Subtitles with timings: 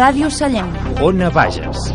[0.00, 0.70] Ràdio Sallent.
[1.04, 1.89] Ona Bages.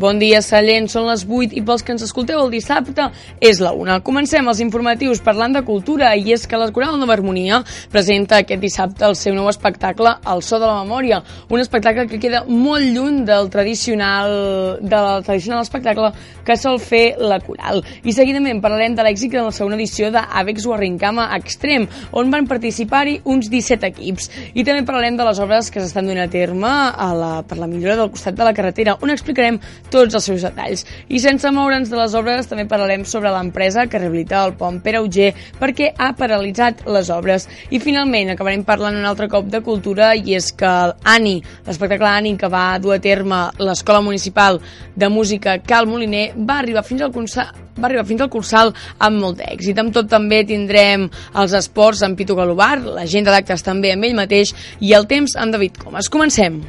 [0.00, 0.86] Bon dia, Sallent.
[0.88, 3.10] Són les 8 i pels que ens escolteu el dissabte
[3.44, 3.98] és la 1.
[4.06, 7.58] Comencem els informatius parlant de cultura i és que la Coral Nova Harmonia
[7.92, 11.18] presenta aquest dissabte el seu nou espectacle El so de la memòria,
[11.52, 16.14] un espectacle que queda molt lluny del tradicional del tradicional espectacle
[16.46, 17.84] que sol fer la Coral.
[18.00, 21.84] I seguidament parlarem de l'èxit de la segona edició d'Avex Warrincama Extrem,
[22.16, 24.32] on van participar-hi uns 17 equips.
[24.54, 27.68] I també parlarem de les obres que s'estan donant a terme a la, per la
[27.68, 29.60] millora del costat de la carretera, on explicarem
[29.90, 30.84] tots els seus detalls.
[31.08, 35.02] I sense moure'ns de les obres també parlarem sobre l'empresa que rehabilita el pont Pere
[35.02, 37.48] Auger perquè ha paralitzat les obres.
[37.70, 42.36] I finalment acabarem parlant un altre cop de cultura i és que l'ANI, l'espectacle ANI
[42.40, 44.60] que va dur a terme l'Escola Municipal
[44.96, 49.22] de Música Cal Moliner va arribar fins al concert va arribar fins al Cursal amb
[49.22, 49.78] molt d'èxit.
[49.80, 51.08] Amb tot també tindrem
[51.40, 55.56] els esports amb Pitu Galobar, l'agenda d'actes també amb ell mateix i el temps amb
[55.56, 56.12] David Comas.
[56.12, 56.60] Comencem!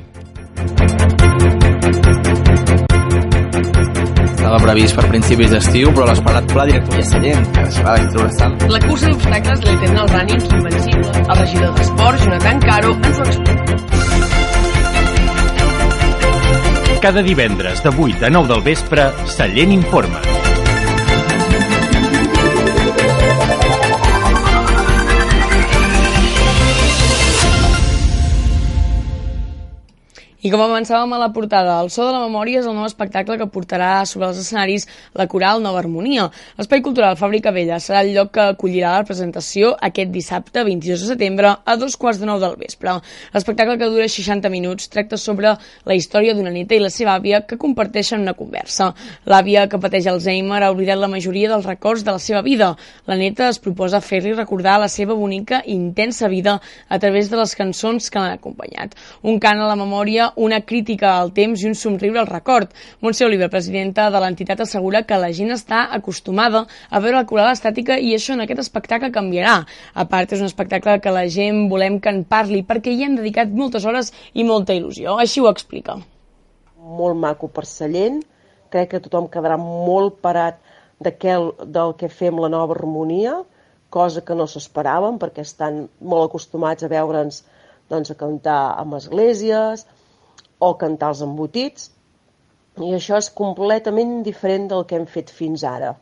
[4.51, 8.57] Estava previst per principis d'estiu, però l'esperat pla director de Sallent, que deixarà d'extreure sal.
[8.73, 11.13] La cursa d'obstacles l'Eternal Running Invencible.
[11.21, 13.79] El regidor d'Esports, Jonathan Caro, ens ho explica.
[17.07, 19.07] Cada divendres de 8 a 9 del vespre,
[19.39, 20.19] Sallent Informa.
[30.41, 33.35] I com avançàvem a la portada, el So de la Memòria és el nou espectacle
[33.37, 36.23] que portarà sobre els escenaris la coral Nova Harmonia.
[36.57, 41.09] L'espai cultural Fàbrica Vella serà el lloc que acollirà la presentació aquest dissabte, 22 de
[41.11, 42.95] setembre, a dos quarts de nou del vespre.
[43.35, 45.51] L'espectacle que dura 60 minuts tracta sobre
[45.85, 48.95] la història d'una neta i la seva àvia que comparteixen una conversa.
[49.29, 52.71] L'àvia que pateix Alzheimer ha oblidat la majoria dels records de la seva vida.
[53.05, 56.57] La neta es proposa fer-li recordar la seva bonica i intensa vida
[56.89, 58.97] a través de les cançons que l'han acompanyat.
[59.21, 62.71] Un cant a la memòria una crítica al temps i un somriure al record.
[63.01, 67.51] Montse Oliver, presidenta de l'entitat, assegura que la gent està acostumada a veure la coral
[67.51, 69.61] estàtica i això en aquest espectacle canviarà.
[69.93, 73.19] A part, és un espectacle que la gent volem que en parli perquè hi hem
[73.19, 75.17] dedicat moltes hores i molta il·lusió.
[75.19, 75.99] Així ho explica.
[76.81, 78.21] Molt maco per Sallent,
[78.71, 80.59] crec que tothom quedarà molt parat
[81.01, 83.41] d'aquel, del que fem la nova harmonia,
[83.91, 87.41] cosa que no s'esperaven perquè estan molt acostumats a veure'ns
[87.91, 89.83] doncs, a cantar amb esglésies,
[90.61, 91.89] o cantar els embotits,
[92.79, 95.95] i això és completament diferent del que hem fet fins ara.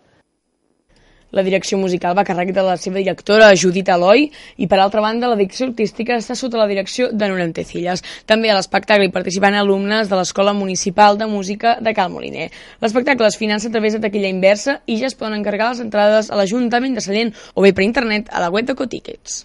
[1.32, 4.24] La direcció musical va a càrrec de la seva directora, Judit Eloi,
[4.58, 8.02] i per altra banda la direcció artística està sota la direcció de Norantecillas.
[8.26, 12.50] També a l'espectacle hi participen alumnes de l'Escola Municipal de Música de Cal Moliner.
[12.82, 16.32] L'espectacle es finança a través de taquilla inversa i ja es poden encarregar les entrades
[16.32, 19.44] a l'Ajuntament de Sallent o bé per internet a la web de Cotickets.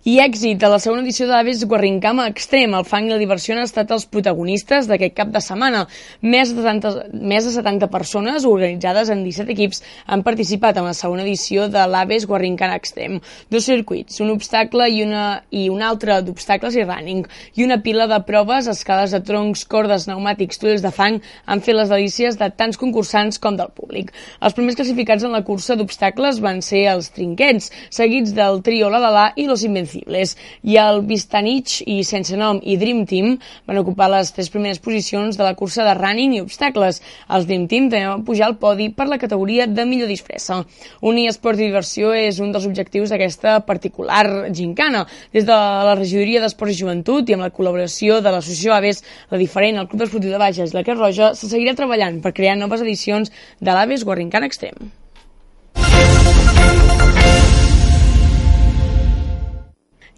[0.00, 2.72] I èxit a la segona edició de l'Aves Guarrincama Extrem.
[2.72, 5.82] El fang i la diversió han estat els protagonistes d'aquest cap de setmana.
[6.24, 10.94] Més de, 70, més de 70 persones organitzades en 17 equips han participat en la
[10.96, 13.18] segona edició de l'Aves Guarrincama Extrem.
[13.52, 17.28] Dos circuits, un obstacle i, una, i un altre d'obstacles i running,
[17.60, 21.76] i una pila de proves, escales de troncs, cordes, pneumàtics, túnels de fang, han fet
[21.76, 24.16] les delícies de tants concursants com del públic.
[24.40, 29.28] Els primers classificats en la cursa d'obstacles van ser els trinquets, seguits del trio La
[29.36, 30.36] i los Invencibles Invencibles.
[30.62, 35.36] I el Vistanich i Sense Nom i Dream Team van ocupar les tres primeres posicions
[35.36, 37.00] de la cursa de running i obstacles.
[37.28, 40.62] Els Dream Team també van pujar al podi per la categoria de millor disfressa.
[41.00, 45.06] Unir esport i diversió és un dels objectius d'aquesta particular gincana.
[45.32, 49.40] Des de la regidoria d'Esports i Joventut i amb la col·laboració de l'associació Aves, la
[49.40, 52.56] diferent, el Club Esportiu de Bages i la Creu Roja, se seguirà treballant per crear
[52.58, 54.99] noves edicions de l'Aves Guarrincana Extrem.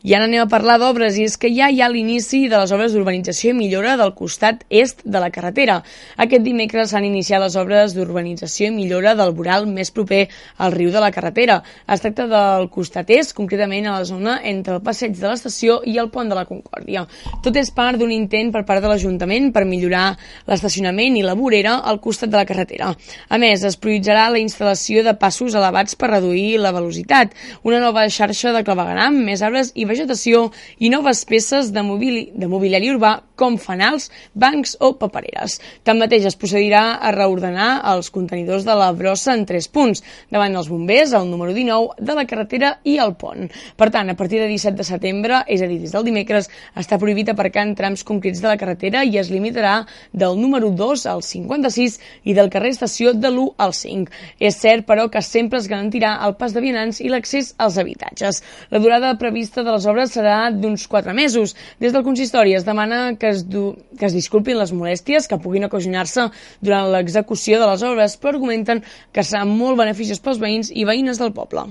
[0.02, 2.72] I ara anem a parlar d'obres, i és que ja hi ha l'inici de les
[2.74, 5.76] obres d'urbanització i millora del costat est de la carretera.
[6.18, 10.24] Aquest dimecres s'han iniciat les obres d'urbanització i millora del voral més proper
[10.58, 11.60] al riu de la carretera.
[11.86, 15.94] Es tracta del costat est, concretament a la zona entre el passeig de l'estació i
[16.02, 17.04] el pont de la Concòrdia.
[17.46, 20.16] Tot és part d'un intent per part de l'Ajuntament per millorar
[20.50, 22.90] l'estacionament i la vorera al costat de la carretera.
[23.30, 28.08] A més, es prioritzarà la instal·lació de passos elevats per reduir la velocitat, una nova
[28.10, 30.48] xarxa de clavegaram, més arbres i vegetació
[30.80, 34.08] i noves peces de, mobili de mobiliari urbà com fanals,
[34.38, 35.58] bancs o papereres.
[35.86, 40.02] Tanmateix es procedirà a reordenar els contenidors de la brossa en tres punts,
[40.32, 43.50] davant els bombers, el número 19, de la carretera i el pont.
[43.76, 46.48] Per tant, a partir de 17 de setembre, és a dir, des del dimecres,
[46.78, 51.06] està prohibit aparcar en trams concrets de la carretera i es limitarà del número 2
[51.10, 54.12] al 56 i del carrer Estació de l'1 al 5.
[54.40, 58.42] És cert, però, que sempre es garantirà el pas de vianants i l'accés als habitatges.
[58.70, 61.56] La durada prevista de les obres serà d'uns 4 mesos.
[61.82, 63.72] Des del consistori es demana que es, du...
[63.98, 66.28] que es disculpin les molèsties que puguin ocasionar-se
[66.60, 71.18] durant l'execució de les obres, però argumenten que serà molt beneficiós pels veïns i veïnes
[71.22, 71.70] del poble.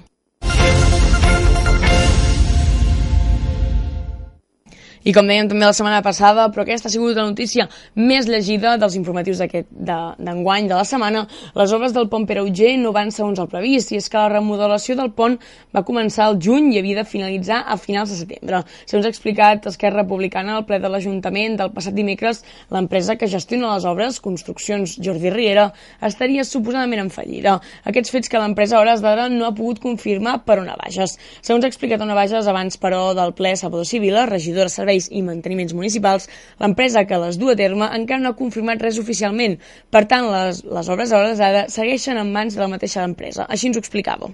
[5.01, 7.67] I com dèiem també la setmana passada, però aquesta ha sigut la notícia
[7.97, 11.23] més llegida dels informatius d'enguany de, de la setmana,
[11.57, 14.93] les obres del pont Perauger no van segons el previst, i és que la remodelació
[14.99, 15.39] del pont
[15.73, 18.61] va començar al juny i havia de finalitzar a finals de setembre.
[18.85, 23.73] Segons ha explicat Esquerra Republicana al ple de l'Ajuntament del passat dimecres, l'empresa que gestiona
[23.73, 25.71] les obres, Construccions Jordi Riera,
[26.05, 27.57] estaria suposadament en fallida.
[27.89, 31.17] Aquests fets que l'empresa a hores d'ara no ha pogut confirmar per on a baixes.
[31.41, 35.23] Segons ha explicat una baixes abans, però, del ple Salvador Civila, regidora de serveis i
[35.23, 36.27] manteniments municipals,
[36.59, 39.57] l'empresa que les du a terme encara no ha confirmat res oficialment.
[39.91, 43.47] Per tant, les, les obres a hores d'ara segueixen en mans de la mateixa empresa.
[43.49, 44.31] Així ens ho explicava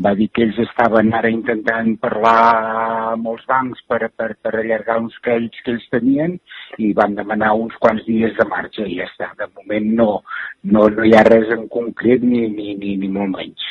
[0.00, 4.96] va dir que ells estaven ara intentant parlar amb els bancs per, per, per allargar
[5.02, 6.38] uns crèdits que ells tenien
[6.80, 9.28] i van demanar uns quants dies de marxa i ja està.
[9.36, 10.08] De moment no,
[10.64, 13.68] no, no hi ha res en concret ni, ni, ni, ni molt menys.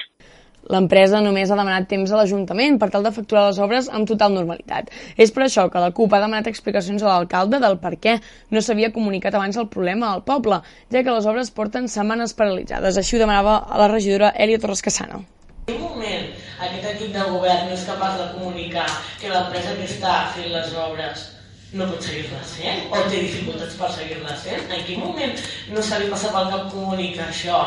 [0.71, 4.31] L'empresa només ha demanat temps a l'Ajuntament per tal de facturar les obres amb total
[4.37, 4.87] normalitat.
[5.19, 8.13] És per això que la CUP ha demanat explicacions a l'alcalde del per què
[8.55, 10.61] no s'havia comunicat abans el problema al poble,
[10.93, 13.01] ja que les obres porten setmanes paralitzades.
[13.01, 15.25] Així ho demanava a la regidora Elia Torres Casano.
[15.67, 16.31] En un moment
[16.63, 18.87] aquest equip de govern no és capaç de comunicar
[19.19, 21.27] que l'empresa que està fent les obres
[21.75, 24.65] no pot seguir-les fent o té dificultats per seguir-les fent?
[24.71, 25.45] En quin moment
[25.75, 27.61] no se li passa pel cap comunicar això?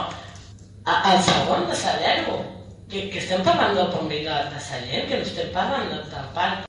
[0.89, 2.43] Al segon de saber-ho
[2.91, 6.03] que, que estem parlant del pont vell de, de Sallent, que no estem parlant del,
[6.13, 6.69] del parc.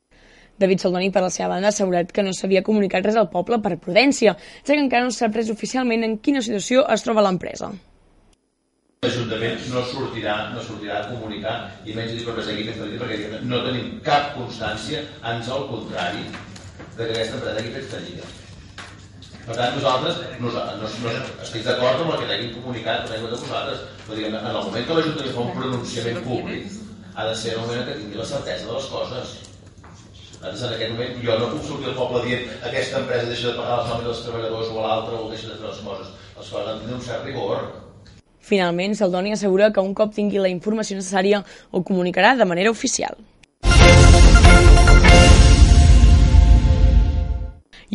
[0.58, 3.60] David Saldoni, per la seva banda, ha assegurat que no s'havia comunicat res al poble
[3.64, 7.74] per prudència, ja que encara no sap res oficialment en quina situació es troba l'empresa.
[9.04, 14.00] L'Ajuntament no sortirà, no sortirà a comunicar i menys dir per aquí perquè no tenim
[14.08, 16.26] cap constància, ans al contrari,
[16.96, 18.34] de que aquesta empresa hagi fet fallida.
[19.46, 23.38] Per tant, nosaltres, nosaltres no, no, estic d'acord amb el que t'hagin comunicat, però de
[23.38, 23.84] vosaltres.
[24.06, 26.80] Però diguem, en el moment que l'Ajuntament fa un pronunciament públic,
[27.14, 29.36] ha de ser el moment que tingui la certesa de les coses.
[30.40, 33.60] Nosaltres, en aquest moment, jo no puc sortir al poble dient aquesta empresa deixa de
[33.60, 36.12] pagar les nòmines dels treballadors o l'altra o deixa de fer les coses.
[36.40, 37.70] Les coses han de tenir un cert rigor.
[38.46, 43.18] Finalment, Saldoni assegura que un cop tingui la informació necessària ho comunicarà de manera oficial.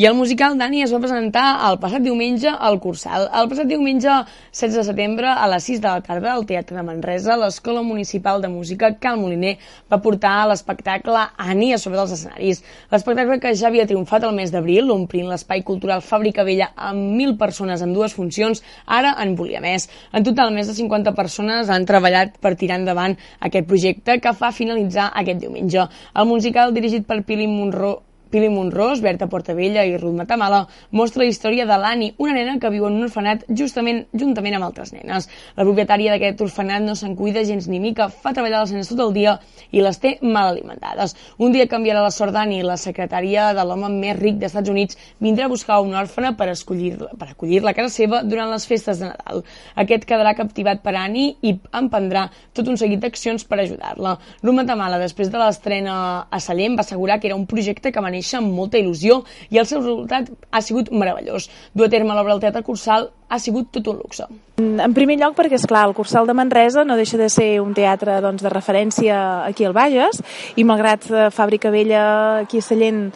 [0.00, 3.26] I el musical Dani es va presentar el passat diumenge al Cursal.
[3.37, 6.85] El passat diumenge 16 de setembre a les 6 de la tarda al Teatre de
[6.87, 9.52] Manresa, l'Escola Municipal de Música Cal Moliner
[9.93, 12.64] va portar l'espectacle Ani a sobre dels escenaris.
[12.94, 17.37] L'espectacle que ja havia triomfat el mes d'abril, omplint l'espai cultural Fàbrica Vella amb 1.000
[17.44, 19.91] persones en dues funcions, ara en volia més.
[20.17, 23.20] En total, més de 50 persones han treballat per tirar endavant
[23.50, 25.91] aquest projecte que fa finalitzar aquest diumenge.
[26.17, 30.60] El musical dirigit per Pili Monroe Pili Monrós, Berta Portavella i Ruth Matamala
[30.94, 34.68] mostra la història de l'Ani, una nena que viu en un orfenat justament juntament amb
[34.68, 35.26] altres nenes.
[35.56, 39.02] La propietària d'aquest orfenat no se'n cuida gens ni mica, fa treballar les nenes tot
[39.06, 39.37] el dia
[39.75, 41.16] i les té mal alimentades.
[41.38, 44.99] Un dia canviarà la sort d'Ani, la secretària de l'home més ric dels Estats Units
[45.20, 49.02] vindrà a buscar una òrfena per, escollir-la per acollir-la a casa seva durant les festes
[49.02, 49.44] de Nadal.
[49.82, 54.16] Aquest quedarà captivat per Ani i emprendrà tot un seguit d'accions per ajudar-la.
[54.42, 55.96] Ruth Matamala, després de l'estrena
[56.30, 59.60] a Sallent, va assegurar que era un projecte que va néixer amb molta il·lusió i
[59.60, 61.48] el seu resultat ha sigut meravellós.
[61.74, 64.28] Dur a terme l'obra al Teatre Cursal ha sigut tot un luxe.
[64.61, 67.73] En primer lloc perquè, és clar el Cursal de Manresa no deixa de ser un
[67.76, 70.21] teatre doncs, de referència aquí al Bages
[70.61, 72.02] i malgrat eh, Fàbrica Vella
[72.43, 73.07] aquí a Sallent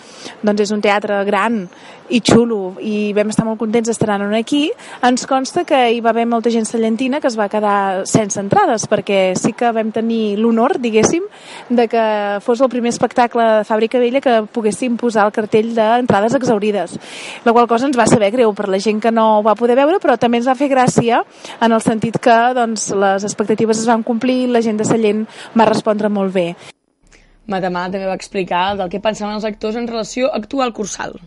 [0.43, 1.65] doncs és un teatre gran
[2.13, 4.67] i xulo i vam estar molt contents d'estar-ne aquí,
[5.05, 8.85] ens consta que hi va haver molta gent sallentina que es va quedar sense entrades,
[8.91, 11.25] perquè sí que vam tenir l'honor, diguéssim,
[11.71, 12.05] de que
[12.45, 16.99] fos el primer espectacle de Fàbrica Vella que poguéssim posar el cartell d'entrades exaurides.
[17.45, 19.79] La qual cosa ens va saber greu per la gent que no ho va poder
[19.79, 21.23] veure, però també ens va fer gràcia
[21.61, 25.25] en el sentit que doncs, les expectatives es van complir i la gent de Sallent
[25.59, 26.49] va respondre molt bé.
[27.51, 31.19] Matamà també va explicar del que pensaven els actors en relació a actuar al Cursal.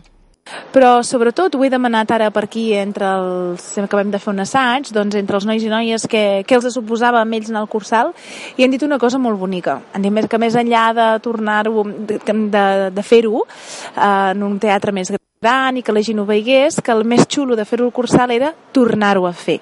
[0.72, 3.66] Però sobretot ho he demanat ara per aquí entre els...
[3.82, 7.22] acabem de fer un assaig, doncs entre els nois i noies que, que els suposava
[7.22, 8.14] amb ells en el cursal
[8.56, 9.78] i han dit una cosa molt bonica.
[9.92, 14.94] Han dit que més enllà de tornar-ho, de, de, de fer-ho eh, en un teatre
[14.96, 17.84] més gran, gran i que la gent ho veigués, que el més xulo de fer-ho
[17.86, 19.60] al Cursal era tornar-ho a fer,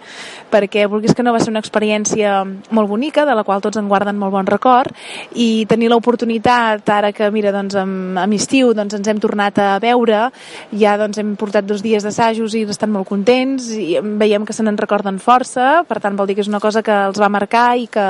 [0.49, 2.39] perquè vulguis que no va ser una experiència
[2.73, 4.95] molt bonica, de la qual tots en guarden molt bon record,
[5.37, 9.67] i tenir l'oportunitat, ara que mira, doncs, amb, amb estiu doncs, ens hem tornat a
[9.83, 10.31] veure,
[10.73, 14.65] ja doncs, hem portat dos dies d'assajos i estan molt contents, i veiem que se
[14.65, 17.67] n'en recorden força, per tant vol dir que és una cosa que els va marcar
[17.77, 18.07] i que,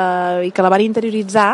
[0.47, 1.49] i que la van interioritzar,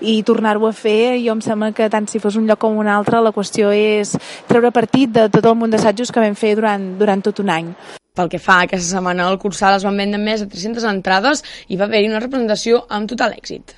[0.00, 2.88] i tornar-ho a fer, jo em sembla que tant si fos un lloc com un
[2.88, 4.16] altre, la qüestió és
[4.48, 7.74] treure partit de tot el munt d'assajos que vam fer durant, durant tot un any.
[8.14, 11.44] Pel que fa a aquesta setmana al Cursal es van vendre més de 300 entrades
[11.68, 13.76] i va haver-hi una representació amb total èxit.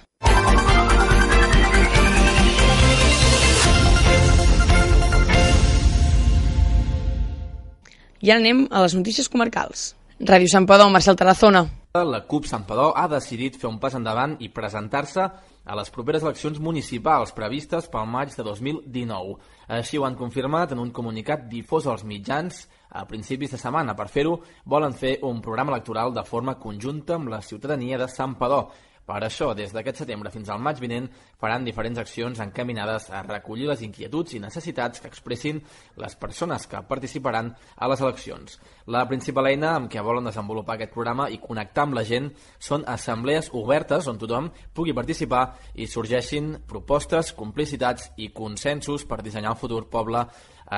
[8.23, 9.93] I ara anem a les notícies comarcals.
[10.23, 11.65] Ràdio Sant Padó, Marcel Tarazona.
[11.93, 15.27] La CUP Sant Padó ha decidit fer un pas endavant i presentar-se
[15.65, 19.37] a les properes eleccions municipals previstes pel maig de 2019.
[19.79, 23.95] Així ho han confirmat en un comunicat difós als mitjans a principis de setmana.
[23.97, 28.35] Per fer-ho, volen fer un programa electoral de forma conjunta amb la ciutadania de Sant
[28.39, 28.67] Padó,
[29.07, 31.09] per això, des d'aquest setembre fins al maig vinent,
[31.41, 35.59] faran diferents accions encaminades a recollir les inquietuds i necessitats que expressin
[35.99, 38.61] les persones que participaran a les eleccions.
[38.87, 42.87] La principal eina amb què volen desenvolupar aquest programa i connectar amb la gent són
[42.87, 45.45] assemblees obertes on tothom pugui participar
[45.75, 50.27] i sorgeixin propostes, complicitats i consensos per dissenyar un futur poble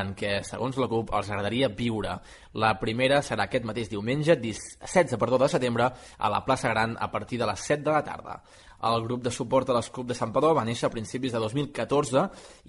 [0.00, 2.18] en què, segons la CUP, els agradaria viure.
[2.60, 7.10] La primera serà aquest mateix diumenge, 16 perdó, de setembre, a la plaça Gran a
[7.10, 8.40] partir de les 7 de la tarda.
[8.84, 12.24] El grup de suport a l'Escup de Sant Padó va néixer a principis de 2014,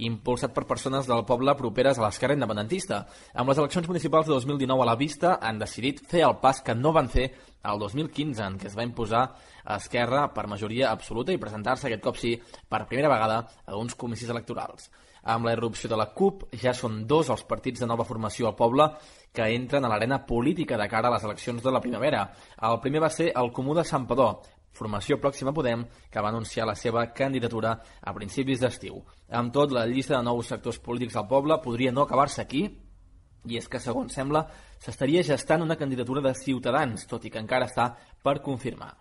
[0.08, 3.02] impulsat per persones del poble properes a l'esquerra independentista.
[3.34, 6.78] Amb les eleccions municipals de 2019 a la vista, han decidit fer el pas que
[6.78, 7.28] no van fer
[7.66, 9.26] el 2015, en què es va imposar
[9.76, 12.36] Esquerra per majoria absoluta i presentar-se aquest cop sí
[12.70, 14.88] per primera vegada a uns comicis electorals.
[15.26, 18.58] Amb la irrupció de la CUP ja són dos els partits de nova formació al
[18.58, 18.86] poble
[19.34, 22.28] que entren a l'arena política de cara a les eleccions de la primavera.
[22.62, 24.30] El primer va ser el Comú de Sant Padó,
[24.76, 29.02] formació pròxima Podem, que va anunciar la seva candidatura a principis d'estiu.
[29.32, 32.68] Amb tot, la llista de nous sectors polítics al poble podria no acabar-se aquí,
[33.46, 34.46] i és que, segons sembla,
[34.82, 37.92] s'estaria gestant una candidatura de Ciutadans, tot i que encara està
[38.22, 38.94] per confirmar.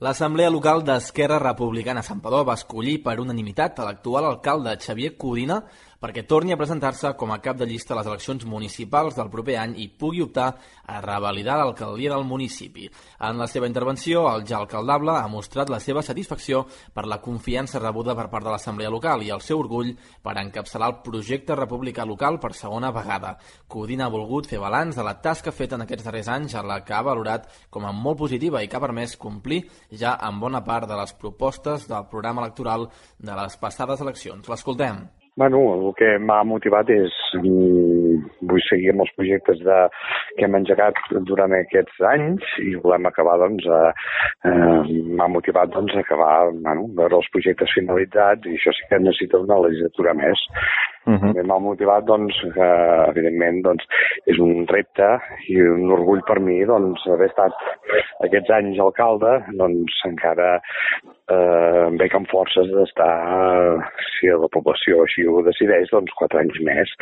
[0.00, 5.58] L'Assemblea Local d'Esquerra Republicana Sant Padó va escollir per unanimitat a l'actual alcalde Xavier Codina
[6.00, 9.58] perquè torni a presentar-se com a cap de llista a les eleccions municipals del proper
[9.60, 10.48] any i pugui optar
[10.88, 12.88] a revalidar l'alcaldia del municipi.
[13.20, 16.64] En la seva intervenció, el ja alcaldable ha mostrat la seva satisfacció
[16.94, 19.92] per la confiança rebuda per part de l'Assemblea Local i el seu orgull
[20.24, 23.36] per encapçalar el projecte republicà local per segona vegada.
[23.68, 26.80] Codina ha volgut fer balanç de la tasca feta en aquests darrers anys a la
[26.80, 30.64] que ha valorat com a molt positiva i que ha permès complir ja amb bona
[30.64, 32.88] part de les propostes del programa electoral
[33.18, 34.48] de les passades eleccions.
[34.48, 35.19] L'escoltem.
[35.36, 38.16] Bueno, el que m'ha motivat és mm,
[38.50, 39.78] vull seguir amb els projectes de,
[40.36, 44.50] que hem engegat durant aquests anys i volem acabar, doncs, eh,
[45.16, 49.60] m'ha motivat, doncs, acabar, bueno, veure els projectes finalitzats i això sí que necessita una
[49.66, 50.42] legislatura més.
[51.06, 51.44] Uh -huh.
[51.44, 52.68] M'ha motivat, doncs, que,
[53.08, 53.84] evidentment, doncs,
[54.26, 55.08] és un repte
[55.48, 57.52] i un orgull per mi, doncs, haver estat
[58.26, 60.60] aquests anys alcalde, doncs, encara
[61.30, 63.14] eh, em veig amb forces d'estar,
[64.16, 66.92] si la població així ho decideix, doncs, quatre anys més.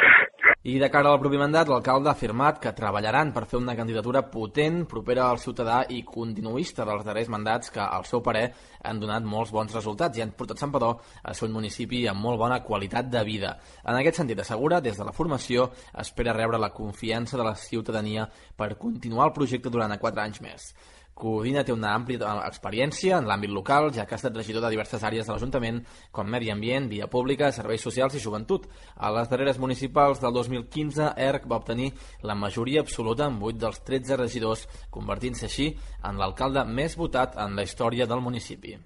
[0.69, 4.23] I de cara al propi mandat, l'alcalde ha afirmat que treballaran per fer una candidatura
[4.31, 8.49] potent, propera al ciutadà i continuista dels darrers mandats que, al seu parer,
[8.85, 12.23] han donat molts bons resultats i han portat Sant Padó a ser un municipi amb
[12.23, 13.57] molt bona qualitat de vida.
[13.85, 18.29] En aquest sentit, assegura, des de la formació espera rebre la confiança de la ciutadania
[18.57, 20.73] per continuar el projecte durant 4 anys més.
[21.19, 25.03] Codina té una àmplia experiència en l'àmbit local, ja que ha estat regidor de diverses
[25.03, 25.81] àrees de l'Ajuntament,
[26.15, 28.69] com Medi Ambient, Via Pública, Serveis Socials i Joventut.
[28.95, 31.91] A les darreres municipals del 2015, ERC va obtenir
[32.23, 35.73] la majoria absoluta en 8 dels 13 regidors, convertint-se així
[36.07, 38.79] en l'alcalde més votat en la història del municipi.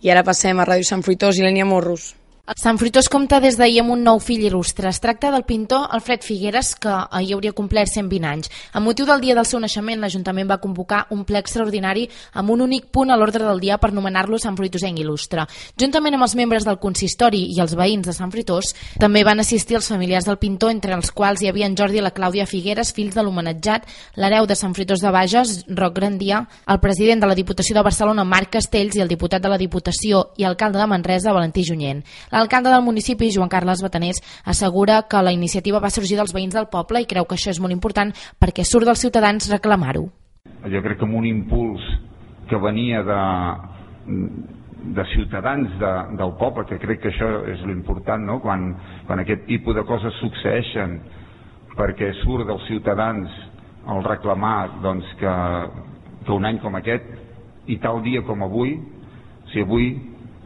[0.00, 2.14] I ara passem a Ràdio Sant Fruitós i Lènia Morros.
[2.56, 4.88] Sant Fruitós compta des d'ahir amb un nou fill il·lustre.
[4.90, 8.50] Es tracta del pintor Alfred Figueres, que ahir hauria complert 120 anys.
[8.72, 12.64] A motiu del dia del seu naixement, l'Ajuntament va convocar un ple extraordinari amb un
[12.66, 15.44] únic punt a l'ordre del dia per nomenar-lo Sant Fruitosenc il·lustre.
[15.78, 19.78] Juntament amb els membres del consistori i els veïns de Sant Fruitós, també van assistir
[19.78, 22.90] els familiars del pintor, entre els quals hi havia en Jordi i la Clàudia Figueres,
[22.92, 27.38] fills de l'homenatjat, l'hereu de Sant Fruitós de Bages, Roc Grandia, el president de la
[27.38, 31.36] Diputació de Barcelona, Marc Castells, i el diputat de la Diputació i alcalde de Manresa,
[31.36, 32.02] Valentí Junyent.
[32.40, 36.70] L'alcalde del municipi, Joan Carles Batanés, assegura que la iniciativa va sorgir dels veïns del
[36.72, 40.06] poble i creu que això és molt important perquè surt dels ciutadans reclamar-ho.
[40.72, 41.84] Jo crec que amb un impuls
[42.48, 43.18] que venia de,
[44.96, 48.38] de ciutadans de, del poble, que crec que això és l'important, no?
[48.40, 48.70] quan,
[49.04, 50.96] quan aquest tipus de coses succeeixen
[51.76, 53.36] perquè surt dels ciutadans
[53.90, 55.36] el reclamar doncs, que,
[56.24, 57.04] que un any com aquest
[57.68, 58.78] i tal dia com avui,
[59.52, 59.92] si avui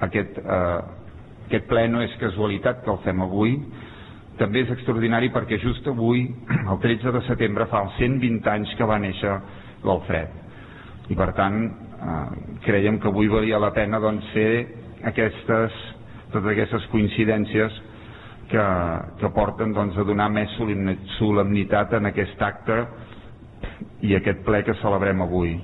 [0.02, 0.93] aquest, eh,
[1.46, 3.56] aquest ple no és casualitat que el fem avui,
[4.38, 6.24] també és extraordinari perquè just avui,
[6.70, 9.34] el 13 de setembre, fa els 120 anys que va néixer
[9.84, 10.40] l'Alfred.
[11.12, 12.22] I per tant, eh,
[12.64, 14.66] creiem que avui valia la pena doncs, fer
[15.10, 15.76] aquestes,
[16.32, 17.76] totes aquestes coincidències
[18.50, 18.64] que,
[19.20, 20.52] que porten doncs, a donar més
[21.18, 22.80] solemnitat en aquest acte
[24.04, 25.54] i aquest ple que celebrem avui.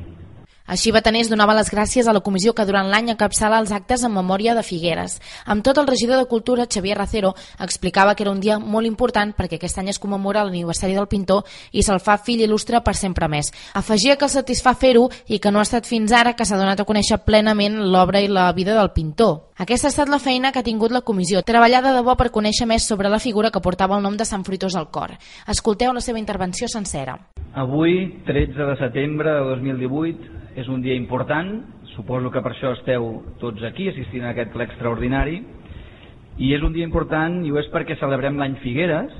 [0.70, 4.12] Així Batanés donava les gràcies a la comissió que durant l'any encapçala els actes en
[4.14, 5.16] memòria de Figueres.
[5.42, 9.34] Amb tot el regidor de Cultura, Xavier Racero, explicava que era un dia molt important
[9.34, 13.26] perquè aquest any es commemora l'aniversari del pintor i se'l fa fill il·lustre per sempre
[13.26, 13.50] més.
[13.74, 16.78] Afegia que el satisfà fer-ho i que no ha estat fins ara que s'ha donat
[16.78, 19.50] a conèixer plenament l'obra i la vida del pintor.
[19.58, 22.70] Aquesta ha estat la feina que ha tingut la comissió, treballar de debò per conèixer
[22.70, 25.18] més sobre la figura que portava el nom de Sant Fruitós al cor.
[25.50, 27.18] Escolteu la seva intervenció sencera.
[27.58, 31.52] Avui, 13 de setembre de 2018, és un dia important,
[31.94, 35.40] suposo que per això esteu tots aquí assistint a aquest ple extraordinari,
[36.40, 39.12] i és un dia important i ho és perquè celebrem l'any Figueres,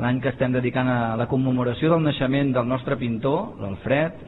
[0.00, 4.22] l'any que estem dedicant a la commemoració del naixement del nostre pintor, l'Alfred,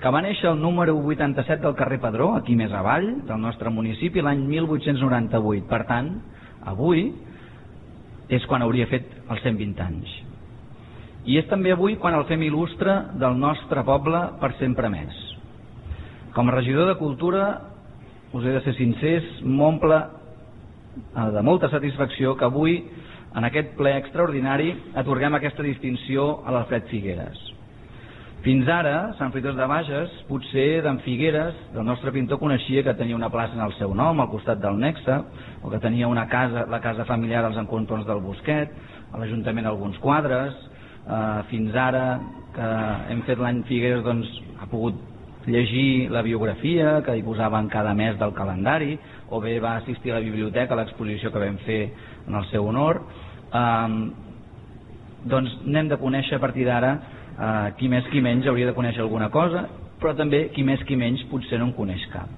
[0.00, 4.20] que va néixer el número 87 del carrer Padró, aquí més avall, del nostre municipi,
[4.20, 5.64] l'any 1898.
[5.70, 6.10] Per tant,
[6.68, 7.06] avui
[8.28, 10.18] és quan hauria fet els 120 anys.
[11.24, 15.33] I és també avui quan el fem il·lustre del nostre poble per sempre més.
[16.34, 17.44] Com a regidor de Cultura,
[18.34, 22.80] us he de ser sincers, m'omple eh, de molta satisfacció que avui,
[23.38, 27.38] en aquest ple extraordinari, atorguem aquesta distinció a l'Alfred Figueres.
[28.42, 33.14] Fins ara, Sant Fritós de Bages, potser d'en Figueres, del nostre pintor, coneixia que tenia
[33.14, 35.22] una plaça en el seu nom, al costat del Nexe,
[35.62, 38.74] o que tenia una casa, la casa familiar als encontrons del Bosquet,
[39.14, 40.58] a l'Ajuntament alguns quadres,
[41.06, 42.06] eh, fins ara
[42.58, 42.76] que
[43.14, 45.13] hem fet l'any Figueres, doncs ha pogut
[45.46, 48.98] llegir la biografia que hi posaven cada mes del calendari
[49.30, 51.80] o bé va assistir a la biblioteca a l'exposició que vam fer
[52.26, 53.02] en el seu honor.
[53.54, 54.12] Um,
[55.24, 59.00] doncs n'hem de conèixer a partir d'ara uh, qui més qui menys hauria de conèixer
[59.04, 59.66] alguna cosa
[60.00, 62.28] però també qui més qui menys potser no en coneix cap.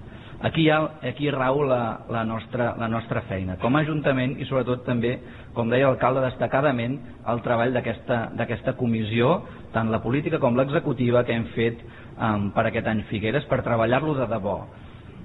[0.47, 4.45] Aquí, hi ha, aquí rau la, la, nostra, la nostra feina com a Ajuntament i
[4.45, 5.15] sobretot també
[5.57, 6.99] com deia l'alcalde destacadament
[7.33, 9.39] el treball d'aquesta comissió
[9.73, 11.81] tant la política com l'executiva que hem fet
[12.19, 14.59] um, per aquest any Figueres per treballar-lo de debò.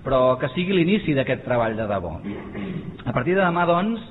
[0.05, 2.15] Però que sigui l'inici d'aquest treball de debò.
[3.05, 4.01] A partir de demà doncs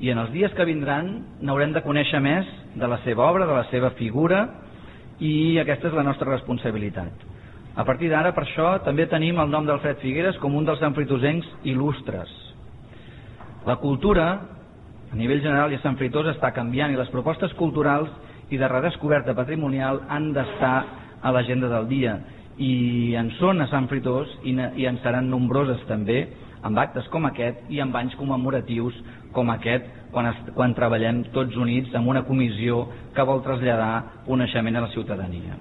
[0.00, 2.46] i en els dies que vindran n'haurem de conèixer més
[2.78, 4.44] de la seva obra, de la seva figura
[5.18, 7.26] i aquesta és la nostra responsabilitat.
[7.78, 11.48] A partir d'ara per això també tenim el nom d'Alfred Figueres com un dels sanfritosencs
[11.70, 12.30] il·lustres.
[13.66, 14.28] La cultura
[15.08, 18.10] a nivell general i a Sant Fritós està canviant i les propostes culturals
[18.52, 20.76] i de redescoberta patrimonial han d'estar
[21.22, 22.18] a l'agenda del dia
[22.58, 26.26] i en són a Sant Fritós i, i en seran nombroses també
[26.66, 28.96] amb actes com aquest i amb anys commemoratius
[29.32, 34.78] com aquest quan, es, quan treballem tots units amb una comissió que vol traslladar coneixement
[34.78, 35.58] a la ciutadania.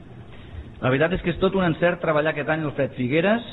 [0.82, 3.46] La veritat és que és tot un encert treballar aquest any el Fred Figueres,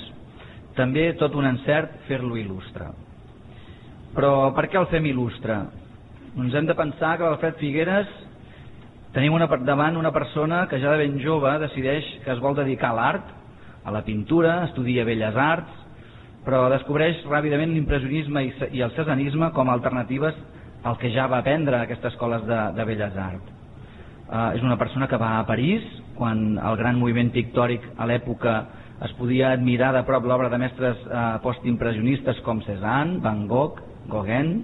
[0.76, 2.90] també tot un encert fer-lo il·lustre.
[4.14, 5.56] Però per què el fem il·lustre?
[6.34, 8.10] Doncs hem de pensar que l'Alfred Figueres
[9.14, 12.90] Tenim una, davant una persona que ja de ben jove decideix que es vol dedicar
[12.90, 13.29] a l'art,
[13.87, 15.70] a la pintura, estudia belles arts,
[16.44, 20.35] però descobreix ràpidament l'impressionisme i, i el cesanisme com a alternatives
[20.83, 23.53] al que ja va aprendre a aquestes escoles de, de belles arts.
[24.24, 25.85] Uh, és una persona que va a París,
[26.18, 28.59] quan el gran moviment pictòric a l'època
[29.05, 33.79] es podia admirar de prop l'obra de mestres uh, postimpressionistes com Cézanne, Van Gogh,
[34.11, 34.57] Gauguin,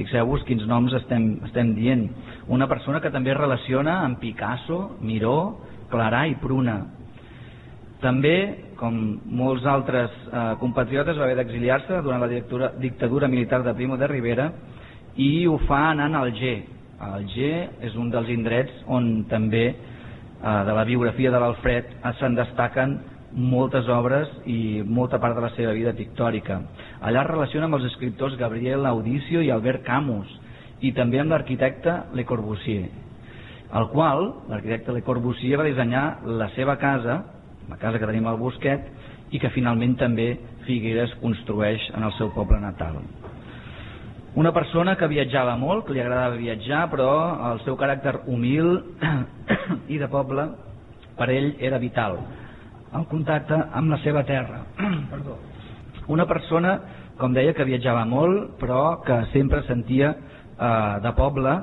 [0.00, 2.06] Fixeu-vos quins noms estem, estem dient.
[2.50, 5.60] Una persona que també relaciona amb Picasso, Miró,
[5.90, 6.80] Clarà i Pruna.
[8.02, 8.34] També,
[8.80, 8.96] com
[9.38, 12.30] molts altres eh, compatriotes, va haver d'exiliar-se durant la
[12.82, 14.48] dictadura, militar de Primo de Rivera
[15.14, 16.56] i ho fa anant al Alger.
[16.98, 17.54] Alger
[17.86, 19.76] és un dels indrets on també eh,
[20.42, 22.98] de la biografia de l'Alfred se'n destaquen
[23.30, 26.58] moltes obres i molta part de la seva vida pictòrica.
[26.98, 30.40] Allà es relaciona amb els escriptors Gabriel Audicio i Albert Camus
[30.80, 32.88] i també amb l'arquitecte Le Corbusier,
[33.70, 37.20] el qual, l'arquitecte Le Corbusier va dissenyar la seva casa,
[37.70, 38.88] la casa que tenim al Bosquet,
[39.30, 40.32] i que finalment també
[40.66, 42.98] Figueres construeix en el seu poble natal.
[44.38, 47.10] Una persona que viatjava molt, que li agradava viatjar, però
[47.50, 48.76] el seu caràcter humil
[49.94, 50.46] i de poble
[51.18, 52.18] per ell era vital.
[52.94, 54.64] El contacte amb la seva terra.
[55.12, 55.38] Perdó.
[56.10, 56.76] Una persona,
[57.18, 60.14] com deia, que viatjava molt, però que sempre sentia
[60.60, 61.54] eh, de poble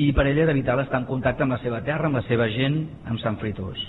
[0.00, 2.48] i per ell era vital estar en contacte amb la seva terra, amb la seva
[2.52, 3.80] gent, amb Sant Fritós.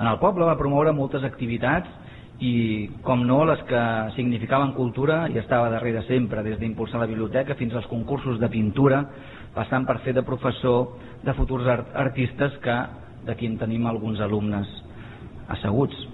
[0.00, 1.90] En el poble va promoure moltes activitats
[2.40, 3.80] i, com no, les que
[4.16, 9.02] significaven cultura i estava darrere sempre, des d'impulsar la biblioteca fins als concursos de pintura,
[9.54, 12.78] passant per fer de professor de futurs art artistes que
[13.28, 14.70] d'aquí en tenim alguns alumnes
[15.52, 16.09] asseguts.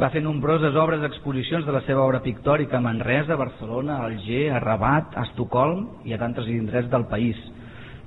[0.00, 4.60] Va fer nombroses obres d'exposicions de la seva obra pictòrica a Manresa, Barcelona, Alger, a
[4.62, 7.36] Rabat, a Estocolm i a tantes indrets del país.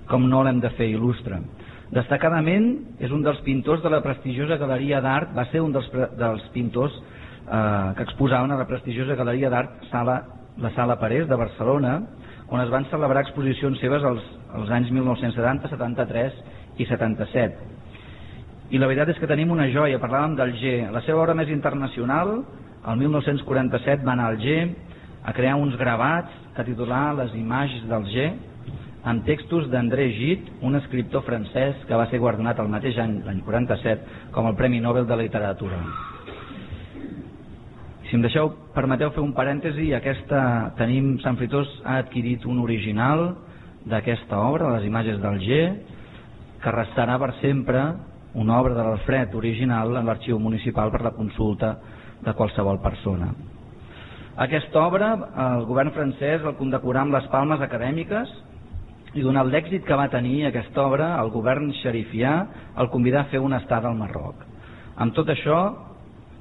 [0.09, 1.37] Com no l'hem de fer il·lustre.
[1.93, 2.71] Destacadament
[3.05, 6.95] és un dels pintors de la prestigiosa Galeria d'Art, va ser un dels, dels pintors
[6.97, 10.17] eh, que exposaven a la prestigiosa Galeria d'Art Sala,
[10.57, 11.99] la Sala Parés de Barcelona,
[12.49, 14.25] on es van celebrar exposicions seves als,
[14.57, 16.41] als anys 1970, 73
[16.81, 17.84] i 77.
[18.75, 20.89] I la veritat és que tenim una joia, parlàvem d'Alger.
[20.91, 22.41] La seva obra més internacional,
[22.91, 24.63] el 1947 va anar a Alger
[25.23, 28.25] a crear uns gravats que titular Les imatges d'Alger,
[29.07, 33.39] amb textos d'André Gide, un escriptor francès que va ser guardonat el mateix any, l'any
[33.45, 35.79] 47, com el Premi Nobel de Literatura.
[38.09, 40.41] Si em deixeu, permeteu fer un parèntesi, aquesta,
[40.81, 43.23] tenim, Sant Fritós ha adquirit un original
[43.87, 45.63] d'aquesta obra, les imatges d'Alger,
[46.59, 47.85] que restarà per sempre
[48.35, 51.75] una obra de l'Alfred original en l'arxiu municipal per la consulta
[52.21, 53.31] de qualsevol persona.
[54.35, 55.13] Aquesta obra
[55.45, 58.33] el govern francès el condecorà amb les palmes acadèmiques
[59.15, 62.33] i donat l'èxit que va tenir aquesta obra, el govern xerifià
[62.83, 64.43] el convidà a fer una estada al Marroc.
[64.99, 65.59] Amb tot això,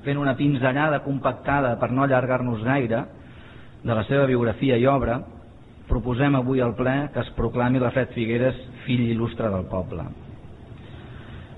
[0.02, 3.04] fent una pinzellada compactada per no allargar-nos gaire
[3.85, 5.20] de la seva biografia i obra,
[5.87, 10.23] proposem avui al ple que es proclami la Fred Figueres fill il·lustre del poble.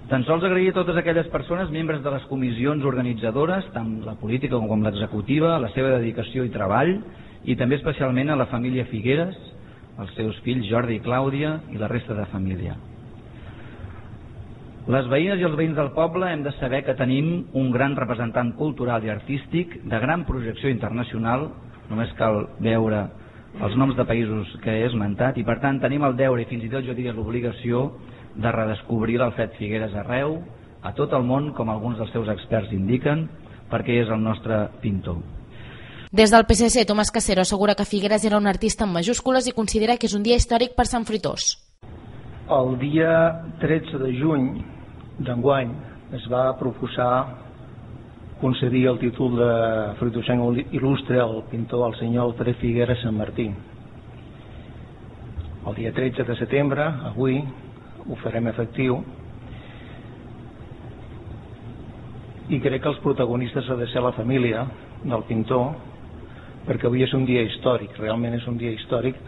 [0.07, 4.61] Tan sols agrair a totes aquelles persones, membres de les comissions organitzadores, tant la política
[4.63, 6.93] com l'executiva, la seva dedicació i treball,
[7.43, 9.35] i també especialment a la família Figueres,
[9.99, 12.77] els seus fills Jordi i Clàudia i la resta de família.
[14.87, 18.55] Les veïnes i els veïns del poble hem de saber que tenim un gran representant
[18.55, 21.49] cultural i artístic de gran projecció internacional,
[21.91, 23.09] només cal veure
[23.67, 26.63] els noms de països que he esmentat, i per tant tenim el deure i fins
[26.63, 27.89] i tot jo diria l'obligació
[28.37, 30.41] de redescobrir l'Alfred Figueres arreu,
[30.83, 33.27] a tot el món, com alguns dels seus experts indiquen,
[33.71, 35.19] perquè és el nostre pintor.
[36.17, 39.97] Des del PSC, Tomàs Casero assegura que Figueres era un artista en majúscules i considera
[39.99, 41.57] que és un dia històric per Sant Fritós.
[42.47, 44.47] El dia 13 de juny
[45.19, 45.73] d'enguany
[46.15, 47.27] es va proposar
[48.41, 49.53] concedir el títol de
[49.99, 53.49] fritosenc il·lustre al pintor al senyor Alfred Figueres Sant Martí.
[55.67, 57.41] El dia 13 de setembre, avui,
[58.09, 59.01] ho farem efectiu.
[62.49, 64.65] I crec que els protagonistes ha de ser la família
[65.03, 65.75] del pintor
[66.67, 69.19] perquè avui és un dia històric realment és un dia històric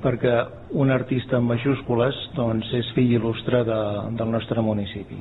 [0.00, 0.34] perquè
[0.80, 3.80] un artista en majúscules doncs és fill il·lustre de,
[4.16, 5.18] del nostre municipi.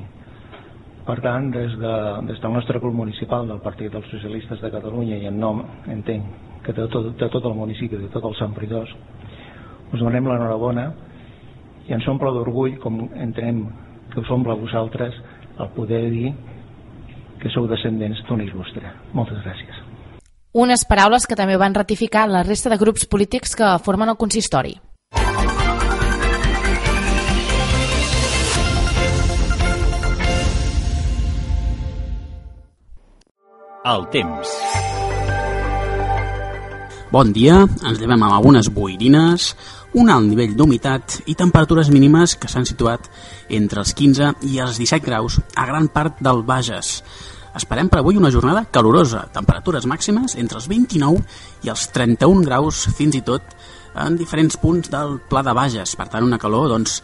[1.07, 1.95] Per tant des, de,
[2.29, 6.63] des del nostre club municipal del Partit dels Socialistes de Catalunya i en nom entenc
[6.63, 8.91] que de tot, de tot el municipi de tot el Sant Fridós
[9.89, 10.91] us donem l'enhorabona
[11.89, 13.63] i ens omple d'orgull, com entrem
[14.13, 15.15] que us omple a vosaltres,
[15.59, 16.33] el poder dir
[17.41, 18.93] que sou descendents d'un il·lustre.
[19.17, 19.81] Moltes gràcies.
[20.53, 24.77] Unes paraules que també van ratificar la resta de grups polítics que formen el consistori.
[33.89, 34.49] El temps.
[37.09, 39.53] Bon dia, ens llevem amb algunes boirines,
[39.93, 43.09] un alt nivell d'humitat i temperatures mínimes que s'han situat
[43.49, 46.99] entre els 15 i els 17 graus a gran part del Bages.
[47.57, 51.23] Esperem per avui una jornada calorosa, temperatures màximes entre els 29
[51.65, 53.55] i els 31 graus fins i tot
[53.99, 55.95] en diferents punts del Pla de Bages.
[55.97, 57.01] Per tant, una calor doncs,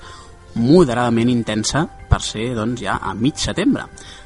[0.55, 3.85] moderadament intensa per ser doncs, ja a mig setembre.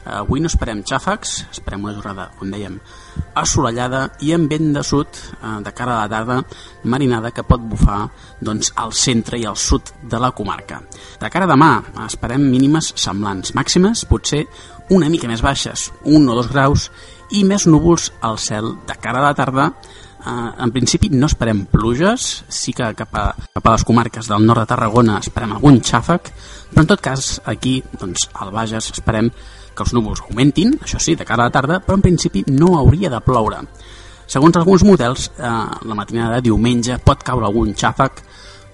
[0.09, 2.77] Avui no esperem xàfecs, esperem una jornada, com dèiem,
[3.37, 6.39] assolellada i amb vent de sud eh, de cara a la tarda
[6.89, 8.01] marinada que pot bufar
[8.41, 10.81] doncs, al centre i al sud de la comarca.
[11.21, 11.71] De cara a demà
[12.05, 14.45] esperem mínimes semblants, màximes potser
[14.89, 16.89] una mica més baixes, un o dos graus
[17.29, 19.71] i més núvols al cel de cara a la tarda
[20.19, 24.43] Uh, en principi no esperem pluges, sí que cap a, cap a les comarques del
[24.43, 26.33] nord de Tarragona esperem algun xàfec,
[26.73, 29.31] però en tot cas aquí, doncs, al Bages, esperem
[29.79, 32.73] que els núvols augmentin, això sí, de cara a la tarda, però en principi no
[32.81, 33.61] hauria de ploure.
[34.29, 35.53] Segons alguns models, eh,
[35.87, 38.19] la matinada de diumenge pot caure algun xàfec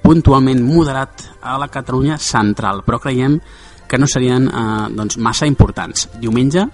[0.01, 3.37] puntualment moderat a la Catalunya central, però creiem
[3.87, 6.09] que no serien eh, doncs, massa importants.
[6.19, 6.65] Diumenge,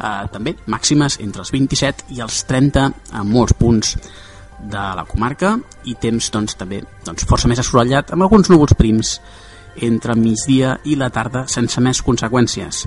[0.00, 2.88] eh, també, màximes entre els 27 i els 30
[3.20, 3.94] en molts punts
[4.60, 5.54] de la comarca
[5.88, 9.18] i temps doncs, també doncs, força més assolellat amb alguns núvols prims
[9.80, 12.84] entre migdia i la tarda sense més conseqüències.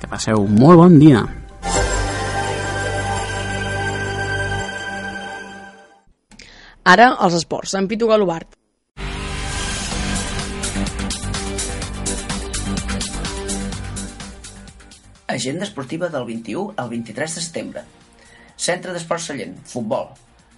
[0.00, 1.22] Que passeu un molt bon dia.
[6.82, 8.61] Ara, els esports, amb Pitu Galobart.
[15.32, 17.82] Agenda esportiva del 21 al 23 de setembre.
[18.56, 20.10] Centre d'Esports Sallent, futbol.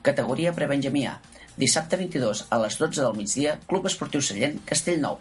[0.03, 1.13] Categoria prebenjamí A.
[1.55, 5.21] Dissabte 22 a les 12 del migdia, Club Esportiu Sallent, Castellnou.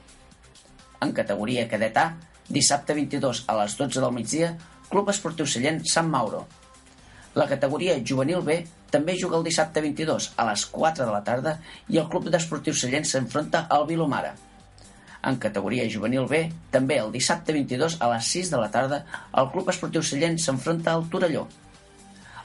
[1.05, 2.07] En categoria cadet A,
[2.49, 4.49] dissabte 22 a les 12 del migdia,
[4.89, 6.47] Club Esportiu Sallent, Sant Mauro.
[7.37, 8.57] La categoria juvenil B
[8.89, 11.59] també juga el dissabte 22 a les 4 de la tarda
[11.93, 14.33] i el Club d'Esportiu Sallent s'enfronta al Vilomara.
[15.29, 16.39] En categoria juvenil B,
[16.71, 19.05] també el dissabte 22 a les 6 de la tarda,
[19.39, 21.45] el Club Esportiu Sallent s'enfronta al Torelló.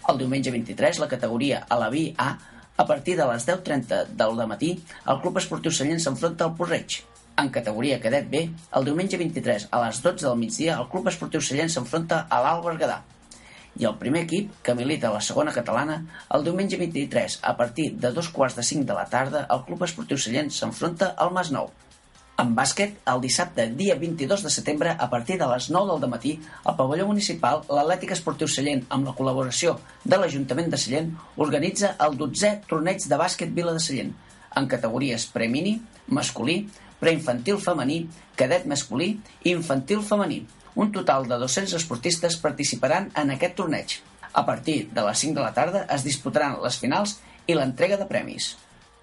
[0.09, 2.29] El diumenge 23, la categoria a la B A,
[2.79, 4.71] a partir de les 10.30 del matí,
[5.11, 7.01] el Club Esportiu Sallent s'enfronta al Porreig.
[7.43, 8.45] En categoria cadet B,
[8.79, 12.63] el diumenge 23 a les 12 del migdia, el Club Esportiu Sallent s'enfronta a l'Alt
[12.69, 13.01] Berguedà.
[13.79, 15.99] I el primer equip, que milita a la segona catalana,
[16.35, 19.83] el diumenge 23, a partir de dos quarts de cinc de la tarda, el Club
[19.87, 21.71] Esportiu Sallent s'enfronta al Masnou.
[22.39, 26.37] En bàsquet, el dissabte, dia 22 de setembre, a partir de les 9 del matí,
[26.63, 29.73] al pavelló municipal, l'Atlètic Esportiu Sallent, amb la col·laboració
[30.05, 31.09] de l'Ajuntament de Sallent,
[31.47, 34.13] organitza el 12è torneig de bàsquet Vila de Sallent,
[34.55, 35.81] en categories premini,
[36.21, 36.61] masculí,
[37.03, 37.99] preinfantil femení,
[38.39, 39.11] cadet masculí
[39.43, 40.45] i infantil femení.
[40.79, 43.99] Un total de 200 esportistes participaran en aquest torneig.
[44.31, 47.19] A partir de les 5 de la tarda es disputaran les finals
[47.51, 48.53] i l'entrega de premis.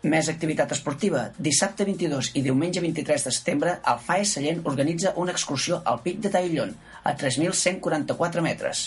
[0.06, 1.22] Més activitat esportiva.
[1.46, 6.20] Dissabte 22 i diumenge 23 de setembre, el FAE Sallent organitza una excursió al Pic
[6.22, 8.84] de Taillon, a 3.144 metres.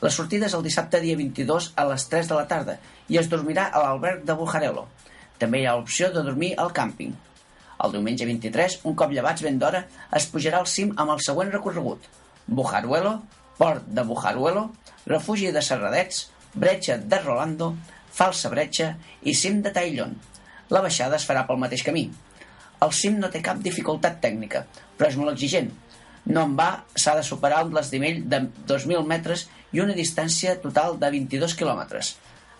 [0.00, 2.78] La sortida és el dissabte dia 22 a les 3 de la tarda
[3.12, 4.86] i es dormirà a l'alberg de Bujarelo.
[5.36, 7.12] També hi ha l'opció de dormir al càmping.
[7.84, 9.84] El diumenge 23, un cop llevats ben d'hora,
[10.16, 12.08] es pujarà al cim amb el següent recorregut.
[12.46, 13.18] Bujaruelo,
[13.60, 14.70] Port de Bujaruelo,
[15.04, 17.74] Refugi de Serradets, Bretxa de Rolando,
[18.08, 20.16] Falsa Bretxa i Cim de Taillon.
[20.72, 22.06] La baixada es farà pel mateix camí.
[22.82, 24.64] El cim no té cap dificultat tècnica,
[24.98, 25.68] però és molt exigent.
[26.24, 28.38] No en va, s'ha de superar un desnivell de
[28.70, 29.40] 2.000 metres
[29.74, 32.06] i una distància total de 22 quilòmetres.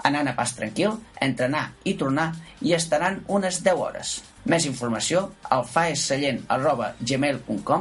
[0.08, 0.90] Anant a pas tranquil,
[1.22, 2.28] entre anar i tornar,
[2.60, 4.08] hi estaran unes 10 hores.
[4.44, 7.80] Més informació al faessallent.gmail.com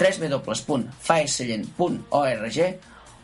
[0.00, 2.58] www.faessallent.org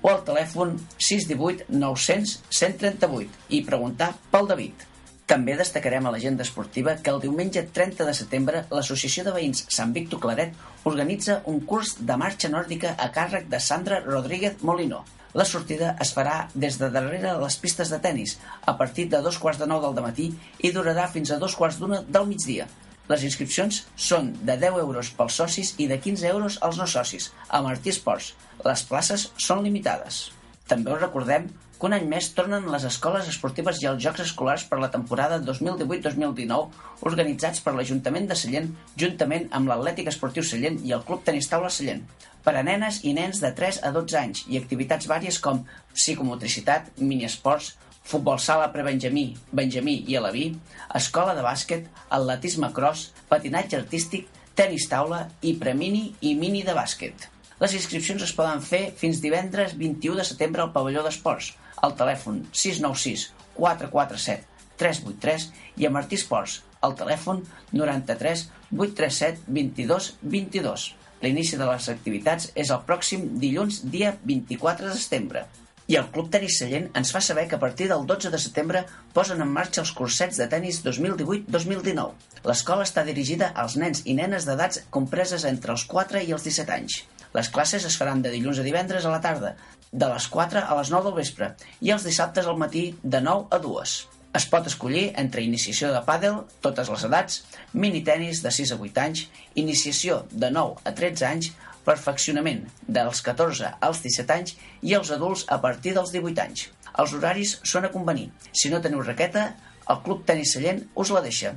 [0.03, 4.96] o al telèfon 618 900 138 i preguntar pel David.
[5.27, 9.95] També destacarem a l'agenda esportiva que el diumenge 30 de setembre l'Associació de Veïns Sant
[9.97, 15.03] Victor Claret organitza un curs de marxa nòrdica a càrrec de Sandra Rodríguez Molino.
[15.35, 19.41] La sortida es farà des de darrere les pistes de tennis a partir de dos
[19.43, 20.29] quarts de nou del matí
[20.63, 22.71] i durarà fins a dos quarts d'una del migdia.
[23.11, 27.33] Les inscripcions són de 10 euros pels socis i de 15 euros als no socis,
[27.49, 28.33] a Martí Esports.
[28.65, 30.29] Les places són limitades.
[30.71, 34.65] També us recordem que un any més tornen les escoles esportives i els Jocs Escolars
[34.69, 38.71] per la temporada 2018-2019 organitzats per l'Ajuntament de Sallent
[39.03, 42.05] juntament amb l'Atlètic Esportiu Sallent i el Club Tenis Taula Sallent
[42.47, 46.93] per a nenes i nens de 3 a 12 anys i activitats vàries com psicomotricitat,
[47.03, 47.75] miniesports,
[48.07, 50.47] futbol sala prebenjamí, benjamí i alaví,
[50.95, 57.29] escola de bàsquet, atletisme cross, patinatge artístic, tenis taula i premini i mini de bàsquet.
[57.61, 62.45] Les inscripcions es poden fer fins divendres 21 de setembre al pavelló d'esports, al telèfon
[62.53, 65.49] 696 447 383
[65.81, 70.89] i a Martí Esports, al telèfon 93 837 22 22.
[71.25, 75.47] L'inici de les activitats és el pròxim dilluns, dia 24 de setembre.
[75.87, 78.83] I el Club Tenis Sallent ens fa saber que a partir del 12 de setembre
[79.15, 82.41] posen en marxa els cursets de tennis 2018-2019.
[82.47, 86.75] L'escola està dirigida als nens i nenes d'edats compreses entre els 4 i els 17
[86.75, 86.99] anys.
[87.35, 89.57] Les classes es faran de dilluns a divendres a la tarda,
[89.93, 93.49] de les 4 a les 9 del vespre, i els dissabtes al matí de 9
[93.51, 93.97] a 2.
[94.37, 97.39] Es pot escollir entre iniciació de pàdel, totes les edats,
[97.73, 99.23] mini-tenis de 6 a 8 anys,
[99.55, 101.53] iniciació de 9 a 13 anys,
[101.87, 102.65] perfeccionament
[102.99, 106.67] dels 14 als 17 anys i els adults a partir dels 18 anys.
[107.01, 108.29] Els horaris són a convenir.
[108.53, 109.47] Si no teniu raqueta,
[109.89, 111.55] el Club Tenis Sallent us la deixa.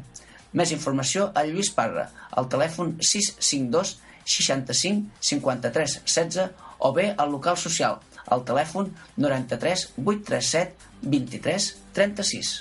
[0.53, 3.97] Més informació al Lluís Parra, al telèfon 652
[4.29, 12.51] 65 53 16 o bé al local social, al telèfon 93 837 23 36.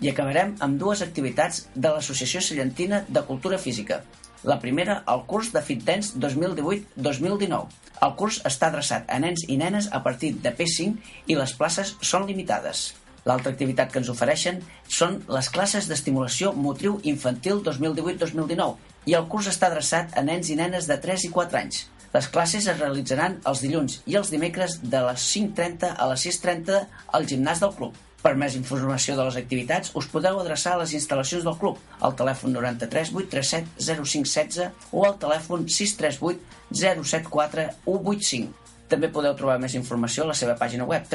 [0.00, 4.00] I acabarem amb dues activitats de l'Associació Cellentina de Cultura Física.
[4.48, 7.66] La primera, el curs de Fit Dance 2018-2019.
[8.06, 11.92] El curs està adreçat a nens i nenes a partir de P5 i les places
[12.00, 12.94] són limitades.
[13.28, 19.48] L'altra activitat que ens ofereixen són les classes d'estimulació motriu infantil 2018-2019 i el curs
[19.52, 21.86] està adreçat a nens i nenes de 3 i 4 anys.
[22.14, 26.80] Les classes es realitzaran els dilluns i els dimecres de les 5.30 a les 6.30
[27.18, 27.98] al gimnàs del club.
[28.20, 32.16] Per més informació de les activitats, us podeu adreçar a les instal·lacions del club al
[32.18, 38.52] telèfon 93 837 0516 o al telèfon 638 074 185.
[38.90, 41.06] També podeu trobar més informació a la seva pàgina web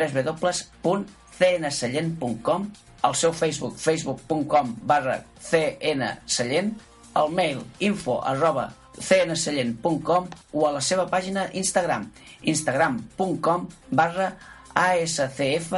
[1.40, 2.72] www.cnsellent.com,
[3.02, 6.74] al seu Facebook facebook.com barra cnsellent,
[7.14, 12.08] al mail info arroba cnsellent.com o a la seva pàgina Instagram
[12.48, 14.30] instagram.com barra
[14.74, 15.74] ascf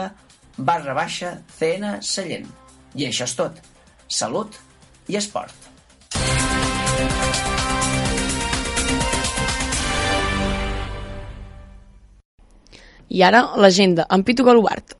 [0.57, 2.47] barra baixa cn Sallent.
[2.95, 3.57] I això és tot.
[4.07, 4.57] Salut
[5.07, 5.53] i esport.
[13.07, 14.97] I ara l'agenda, amb Pitu Galubart.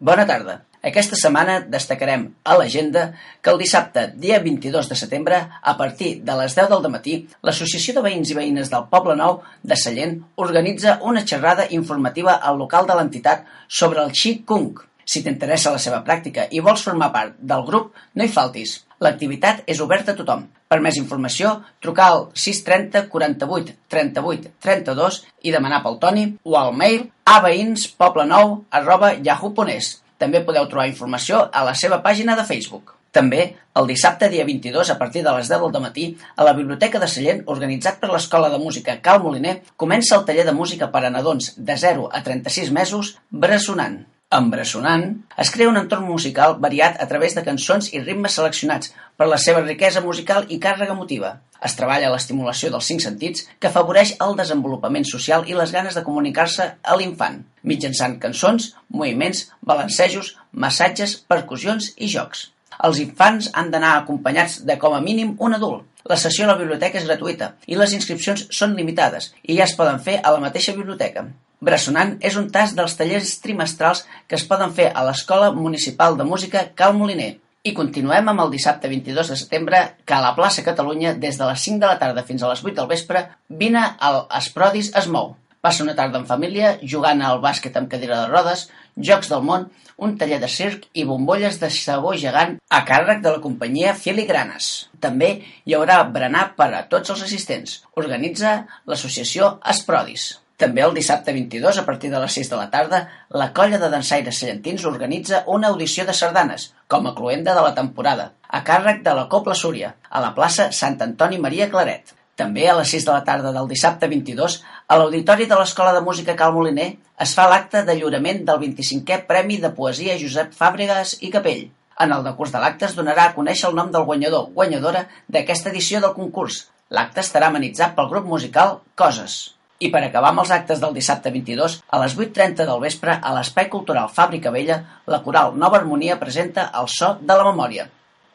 [0.00, 0.54] Bona tarda.
[0.88, 3.02] Aquesta setmana destacarem a l'agenda
[3.44, 7.92] que el dissabte, dia 22 de setembre, a partir de les 10 del matí, l'Associació
[7.98, 12.88] de Veïns i Veïnes del Poble Nou de Sallent organitza una xerrada informativa al local
[12.88, 14.80] de l'entitat sobre el Qi Kung.
[15.04, 18.78] Si t'interessa la seva pràctica i vols formar part del grup, no hi faltis.
[19.00, 20.42] L'activitat és oberta a tothom.
[20.68, 26.74] Per més informació, trucar al 630 48 38 32 i demanar pel Toni o al
[26.76, 29.96] mail aveïnspoblenou arroba yahoo.es.
[30.20, 32.92] També podeu trobar informació a la seva pàgina de Facebook.
[33.10, 33.40] També,
[33.80, 37.08] el dissabte dia 22, a partir de les 10 del matí, a la Biblioteca de
[37.08, 41.10] Sallent, organitzat per l'Escola de Música Cal Moliner, comença el taller de música per a
[41.10, 44.02] nadons de 0 a 36 mesos, Bressonant.
[44.36, 45.04] Amb Bressonant
[45.42, 49.38] es crea un entorn musical variat a través de cançons i ritmes seleccionats per la
[49.44, 51.30] seva riquesa musical i càrrega emotiva.
[51.68, 56.04] Es treballa l'estimulació dels cinc sentits que afavoreix el desenvolupament social i les ganes de
[56.10, 62.46] comunicar-se a l'infant, mitjançant cançons, moviments, balancejos, massatges, percussions i jocs.
[62.86, 65.82] Els infants han d'anar acompanyats de com a mínim un adult.
[66.06, 69.78] La sessió a la biblioteca és gratuïta i les inscripcions són limitades i ja es
[69.82, 71.32] poden fer a la mateixa biblioteca.
[71.60, 76.24] Bressonant és un tast dels tallers trimestrals que es poden fer a l'Escola Municipal de
[76.24, 77.34] Música Cal Moliner.
[77.68, 81.50] I continuem amb el dissabte 22 de setembre, que a la plaça Catalunya, des de
[81.50, 83.26] les 5 de la tarda fins a les 8 del vespre,
[83.60, 85.34] vine al Esprodis es mou.
[85.60, 89.68] Passa una tarda en família, jugant al bàsquet amb cadira de rodes, jocs del món,
[90.00, 94.88] un taller de circ i bombolles de sabó gegant a càrrec de la companyia Filigranes.
[95.04, 95.34] També
[95.68, 97.82] hi haurà berenar per a tots els assistents.
[98.00, 100.30] Organitza l'associació Esprodis.
[100.60, 102.98] També el dissabte 22, a partir de les 6 de la tarda,
[103.42, 107.74] la colla de dansaires cellentins organitza una audició de sardanes, com a cluenda de la
[107.78, 112.12] temporada, a càrrec de la Copla Súria, a la plaça Sant Antoni Maria Claret.
[112.36, 116.02] També a les 6 de la tarda del dissabte 22, a l'Auditori de l'Escola de
[116.04, 116.90] Música Cal Moliner,
[117.26, 121.70] es fa l'acte de lliurament del 25è Premi de Poesia Josep Fàbregas i Capell.
[122.04, 125.72] En el decurs de l'acte es donarà a conèixer el nom del guanyador, guanyadora, d'aquesta
[125.72, 126.66] edició del concurs.
[126.92, 129.38] L'acte estarà amenitzat pel grup musical Coses.
[129.86, 133.30] I per acabar amb els actes del dissabte 22, a les 8.30 del vespre, a
[133.32, 134.74] l'Espai Cultural Fàbrica Vella,
[135.08, 137.86] la coral Nova Harmonia presenta el so de la memòria.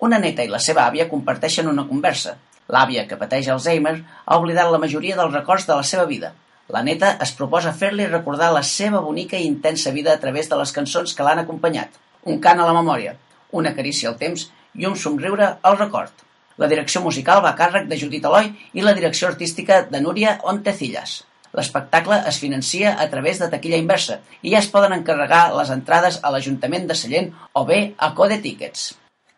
[0.08, 2.34] Una neta i la seva àvia comparteixen una conversa.
[2.74, 3.94] L'àvia, que pateix Alzheimer,
[4.26, 6.32] ha oblidat la majoria dels records de la seva vida.
[6.74, 10.58] La neta es proposa fer-li recordar la seva bonica i intensa vida a través de
[10.64, 11.94] les cançons que l'han acompanyat.
[12.26, 13.14] Un cant a la memòria,
[13.52, 16.26] una carícia al temps i un somriure al record.
[16.58, 20.40] La direcció musical va a càrrec de Judit Eloi i la direcció artística de Núria
[20.42, 21.20] Ontecillas.
[21.56, 26.20] L'espectacle es financia a través de taquilla inversa i ja es poden encarregar les entrades
[26.22, 28.90] a l'Ajuntament de Sallent o bé a Code Tickets.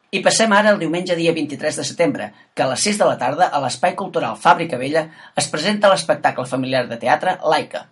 [0.09, 3.17] I passem ara el diumenge dia 23 de setembre, que a les 6 de la
[3.19, 5.03] tarda a l'Espai Cultural Fàbrica Vella
[5.35, 7.83] es presenta l'espectacle familiar de teatre Laika.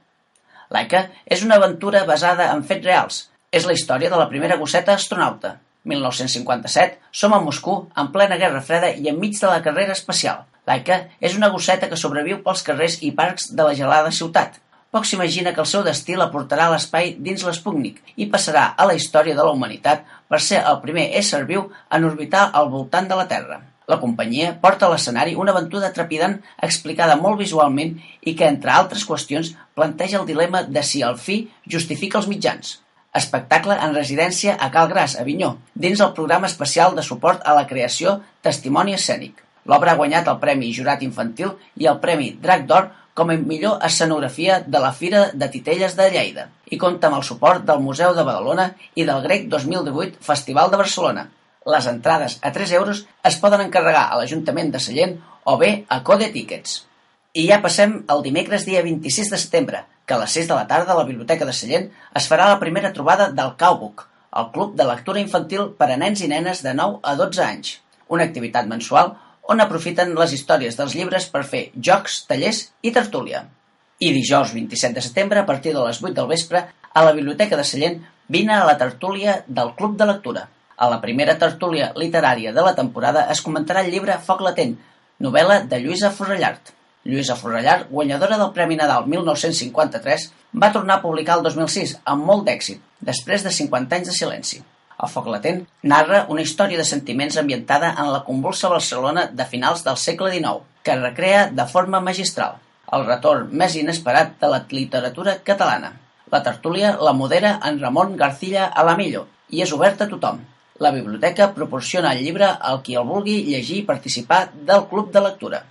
[0.72, 3.22] Laika és una aventura basada en fets reals.
[3.52, 5.58] És la història de la primera gosseta astronauta.
[5.86, 10.48] 1957, som a Moscou, en plena Guerra Freda i enmig de la carrera espacial.
[10.66, 14.58] Laika és una gosseta que sobreviu pels carrers i parcs de la gelada ciutat.
[14.96, 18.86] Poc s'imagina que el seu destí la portarà a l'espai dins l'Sputnik i passarà a
[18.90, 23.10] la història de la humanitat per ser el primer ésser viu en orbitar al voltant
[23.12, 23.60] de la Terra.
[23.92, 26.40] La companyia porta a l'escenari una aventura trepidant
[26.70, 31.38] explicada molt visualment i que, entre altres qüestions, planteja el dilema de si el fi
[31.78, 32.80] justifica els mitjans.
[33.16, 35.54] espectacle en residència a Cal Gras, Avinyó,
[35.86, 39.45] dins el programa especial de suport a la creació Testimoni Escènic.
[39.66, 43.80] L'obra ha guanyat el Premi Jurat Infantil i el Premi Drac d'Or com a millor
[43.88, 48.14] escenografia de la Fira de Titelles de Lleida i compta amb el suport del Museu
[48.14, 51.24] de Badalona i del Grec 2018 Festival de Barcelona.
[51.74, 56.02] Les entrades a 3 euros es poden encarregar a l'Ajuntament de Sallent o bé a
[56.04, 56.84] Code Tickets.
[57.34, 60.68] I ja passem al dimecres dia 26 de setembre, que a les 6 de la
[60.70, 61.90] tarda a la Biblioteca de Sallent
[62.20, 64.06] es farà la primera trobada del Cowbook,
[64.36, 67.78] el club de lectura infantil per a nens i nenes de 9 a 12 anys,
[68.12, 69.16] una activitat mensual
[69.48, 73.46] on aprofiten les històries dels llibres per fer jocs, tallers i tertúlia.
[74.00, 77.58] I dijous 27 de setembre, a partir de les 8 del vespre, a la Biblioteca
[77.58, 80.48] de Sallent, vine a la tertúlia del Club de Lectura.
[80.78, 84.76] A la primera tertúlia literària de la temporada es comentarà el llibre Foc latent,
[85.24, 86.74] novel·la de Lluïsa Forrellart.
[87.06, 90.32] Lluïsa Forrellart, guanyadora del Premi Nadal 1953,
[90.62, 94.64] va tornar a publicar el 2006 amb molt d'èxit, després de 50 anys de silenci.
[95.04, 99.84] El foc latent narra una història de sentiments ambientada en la convulsa Barcelona de finals
[99.88, 102.62] del segle XIX, que recrea de forma magistral
[102.96, 105.92] el retorn més inesperat de la literatura catalana.
[106.32, 110.40] La tertúlia la modera en Ramon García Alamillo i és oberta a tothom.
[110.80, 115.24] La biblioteca proporciona el llibre al qui el vulgui llegir i participar del club de
[115.28, 115.62] lectura.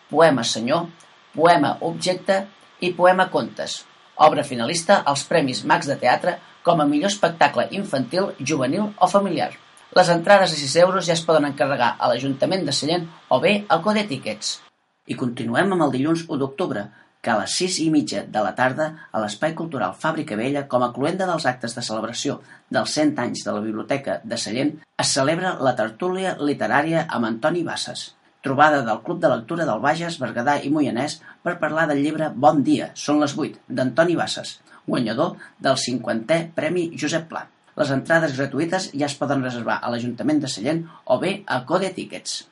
[0.09, 0.87] poema senyor,
[1.35, 2.43] poema objecte
[2.81, 3.83] i poema contes.
[4.15, 9.51] Obra finalista als Premis Max de Teatre com a millor espectacle infantil, juvenil o familiar.
[9.93, 13.51] Les entrades a 6 euros ja es poden encarregar a l'Ajuntament de Sallent o bé
[13.69, 14.55] al Code Tickets.
[15.05, 16.87] I continuem amb el dilluns 1 d'octubre,
[17.21, 20.81] que a les 6 i mitja de la tarda a l'Espai Cultural Fàbrica Vella, com
[20.81, 22.39] a cluenda dels actes de celebració
[22.73, 24.73] dels 100 anys de la Biblioteca de Sallent,
[25.05, 28.09] es celebra la tertúlia literària amb Antoni Bassas,
[28.41, 32.65] trobada del Club de Lectura del Bages, Berguedà i Moianès per parlar del llibre Bon
[32.65, 34.57] dia, són les 8, d'Antoni Bassas,
[34.89, 37.45] guanyador del 50è Premi Josep Pla.
[37.79, 41.89] Les entrades gratuïtes ja es poden reservar a l'Ajuntament de Sallent o bé a Code
[41.95, 42.43] Tickets.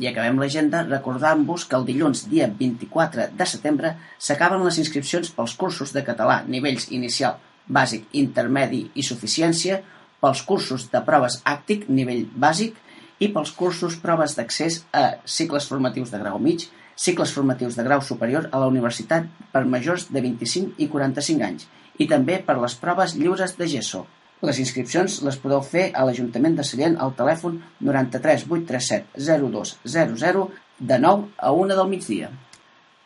[0.00, 5.54] I acabem l'agenda recordant-vos que el dilluns, dia 24 de setembre, s'acaben les inscripcions pels
[5.60, 7.36] cursos de català nivells inicial,
[7.68, 9.82] bàsic, intermedi i suficiència,
[10.24, 12.80] pels cursos de proves àctic, nivell bàsic,
[13.20, 15.04] i pels cursos proves d'accés a
[15.36, 16.64] cicles formatius de grau mig,
[16.96, 21.68] cicles formatius de grau superior a la universitat per majors de 25 i 45 anys,
[22.00, 24.06] i també per les proves lliures de GESO,
[24.42, 30.48] les inscripcions les podeu fer a l'Ajuntament de Sallent al telèfon 93 837 0200
[30.92, 32.30] de 9 a 1 del migdia.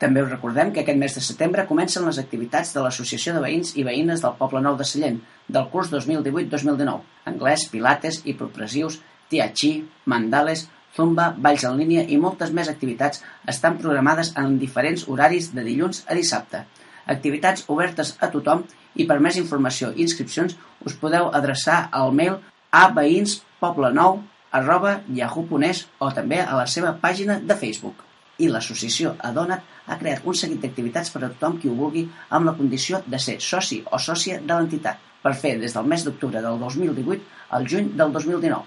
[0.00, 3.74] També us recordem que aquest mes de setembre comencen les activitats de l'Associació de Veïns
[3.80, 6.96] i Veïnes del Poble Nou de Sallent del curs 2018-2019.
[7.32, 8.98] Anglès, pilates, hipopressius,
[9.32, 9.72] tiachi,
[10.12, 10.66] mandales,
[10.96, 13.22] zumba, balls en línia i moltes més activitats
[13.52, 16.64] estan programades en diferents horaris de dilluns a dissabte.
[17.06, 18.64] Activitats obertes a tothom
[18.96, 22.38] i per més informació i inscripcions us podeu adreçar al mail
[22.70, 24.20] a veïnspoblenou
[24.56, 28.02] arroba yahoo.es o també a la seva pàgina de Facebook.
[28.38, 32.04] I l'associació Adonat ha creat un seguit d'activitats per a tothom qui ho vulgui
[32.36, 36.04] amb la condició de ser soci o sòcia de l'entitat per fer des del mes
[36.04, 38.64] d'octubre del 2018 al juny del 2019.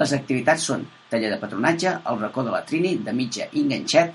[0.00, 4.10] Les activitats són taller de patronatge, el racó de la Trini, de mitja i enganxet,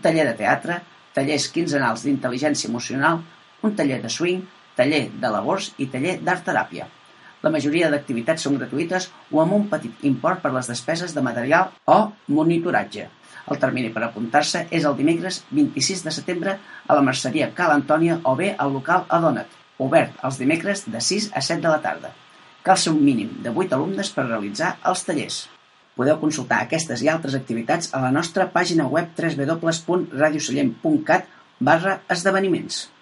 [0.00, 0.78] taller de teatre,
[1.14, 3.20] tallers quinzenals d'intel·ligència emocional,
[3.62, 4.40] un taller de swing,
[4.80, 6.88] taller de labors i taller d'art teràpia.
[7.44, 11.64] La majoria d'activitats són gratuïtes o amb un petit import per les despeses de material
[11.88, 13.04] o monitoratge.
[13.50, 18.14] El termini per apuntar-se és el dimecres 26 de setembre a la merceria Cal Antònia
[18.24, 19.50] o bé al local Adona't,
[19.86, 22.10] obert els dimecres de 6 a 7 de la tarda.
[22.62, 25.36] Cal ser un mínim de 8 alumnes per realitzar els tallers.
[25.96, 31.22] Podeu consultar aquestes i altres activitats a la nostra pàgina web www.radiosallent.cat
[31.70, 32.99] barra esdeveniments.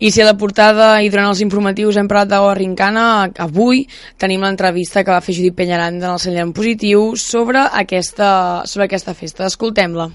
[0.00, 3.02] I si a la portada i durant els informatius hem parlat d'Agua Rincana,
[3.44, 3.82] avui
[4.16, 8.30] tenim l'entrevista que va fer Judit Penyaranda en el Senyal Positiu sobre aquesta,
[8.64, 9.44] sobre aquesta festa.
[9.44, 10.06] Escoltem-la.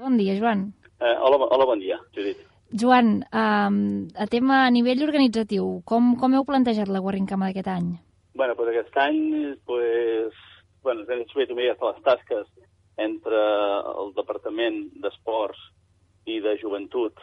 [0.00, 0.64] Bon dia, Joan.
[0.96, 2.40] Eh, hola, hola, bon dia, Judit.
[2.72, 3.78] Joan, um,
[4.16, 7.92] a tema a nivell organitzatiu, com, com heu plantejat la Guarrincama d'aquest any?
[8.32, 10.32] Bueno, pues aquest any, pues,
[10.80, 12.48] bueno, ens hem fet una mica les tasques
[13.00, 13.38] entre
[14.02, 15.60] el Departament d'Esports
[16.28, 17.18] i de Joventut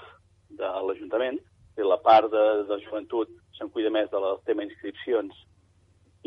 [0.59, 1.39] de l'Ajuntament,
[1.79, 5.35] la part de, de joventut se'n cuida més del tema inscripcions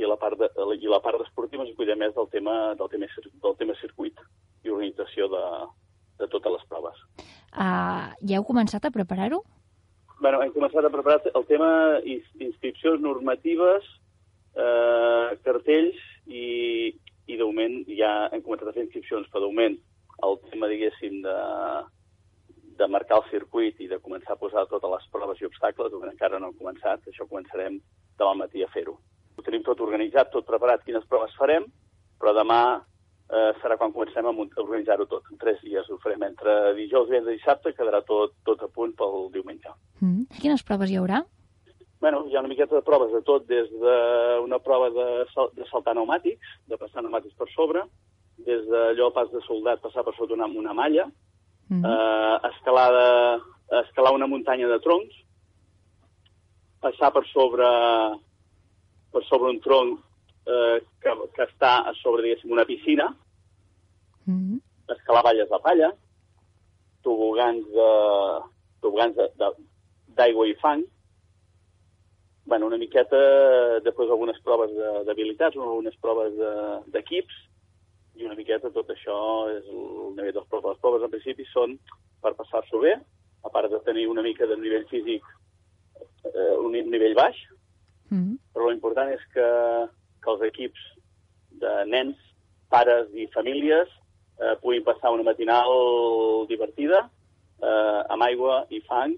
[0.01, 0.49] i la part de,
[0.81, 3.09] i la part esportiva se'n cuida més del tema, del tema,
[3.45, 4.23] del tema circuit
[4.65, 5.43] i organització de,
[6.23, 7.03] de totes les proves.
[7.53, 9.43] Uh, ja heu començat a preparar-ho?
[10.23, 11.69] bueno, hem començat a preparar el tema
[12.07, 13.89] d'inscripcions normatives,
[14.55, 15.99] eh, cartells
[16.31, 16.45] i,
[17.33, 19.79] i de moment ja hem començat a fer inscripcions, però de moment
[20.29, 21.37] el tema, diguéssim, de,
[22.79, 26.13] de marcar el circuit i de començar a posar totes les proves i obstacles, moment
[26.13, 27.81] encara no hem començat, això començarem
[28.21, 28.97] demà al matí a fer-ho.
[29.37, 31.67] Ho tenim tot organitzat, tot preparat, quines proves farem,
[32.21, 32.63] però demà
[33.33, 35.29] eh, serà quan comencem a organitzar-ho tot.
[35.33, 36.27] En tres dies ho farem.
[36.29, 39.73] Entre dijous, divendres i dissabte quedarà tot, tot a punt pel diumenge.
[40.01, 40.29] Mm.
[40.39, 41.23] Quines proves hi haurà?
[42.03, 45.63] Bueno, hi ha una miqueta de proves de tot, des d'una prova de, sal de
[45.69, 47.85] saltar pneumàtics, de passar pneumàtics per sobre,
[48.43, 51.87] des d'allò pas de soldat passar per sota una, una malla, mm -hmm.
[51.87, 53.39] eh, escalada,
[53.85, 55.15] escalar una muntanya de troncs,
[56.81, 57.69] passar per sobre,
[59.13, 60.01] per sobre un tronc
[60.47, 63.15] eh, que, que està a sobre, diguéssim, una piscina,
[64.27, 64.59] mm -hmm.
[64.97, 65.95] escalar valles de palla,
[67.03, 67.91] tobogans de
[68.81, 69.15] tobogans
[70.17, 70.83] d'aigua i fang,
[72.47, 73.19] bueno, una miqueta,
[73.85, 74.73] després algunes proves
[75.07, 76.35] d'habilitats, algunes proves
[76.93, 79.19] d'equips, de, i una miqueta tot això
[79.53, 80.75] és el nivell dels proves.
[80.75, 81.79] Les proves, en principi, són
[82.23, 82.97] per passar-s'ho bé,
[83.43, 85.25] a part de tenir una mica de nivell físic,
[86.29, 87.37] eh, un nivell baix,
[88.11, 88.37] mm -hmm.
[88.55, 89.49] però l'important és que,
[90.23, 90.83] que els equips
[91.63, 92.17] de nens,
[92.69, 93.89] pares i famílies
[94.41, 95.69] eh, puguin passar una matinal
[96.49, 97.11] divertida,
[97.63, 99.17] eh, amb aigua i fang,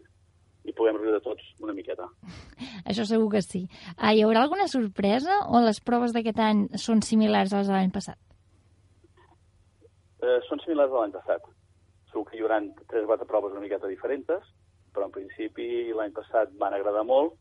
[0.64, 2.08] i puguem riure tots una miqueta.
[2.88, 3.64] Això segur que sí.
[3.96, 7.76] Ah, hi haurà alguna sorpresa o les proves d'aquest any són similars a les de
[7.76, 8.18] l'any passat?
[10.24, 11.48] Eh, són similars a l'any passat.
[12.10, 14.52] Segur que hi haurà tres o quatre proves una miqueta diferents,
[14.94, 17.34] però en principi l'any passat van agradar molt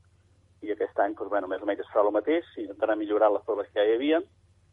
[0.63, 3.43] i aquest any, doncs, bueno, més o menys es farà el mateix, intentarà millorar les
[3.47, 4.21] proves que ja hi havia,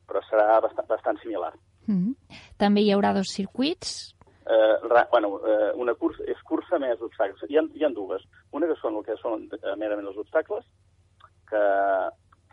[0.09, 1.53] però serà bastant, bastant similar.
[1.87, 2.41] Mm -hmm.
[2.57, 4.15] També hi haurà dos circuits,
[4.51, 7.43] eh, bueno, eh, una cursa, és cursa més obstacles.
[7.49, 8.25] Hi ha, hi ha dues.
[8.57, 10.67] Una que són el que són eh, merament els obstacles,
[11.51, 11.65] que,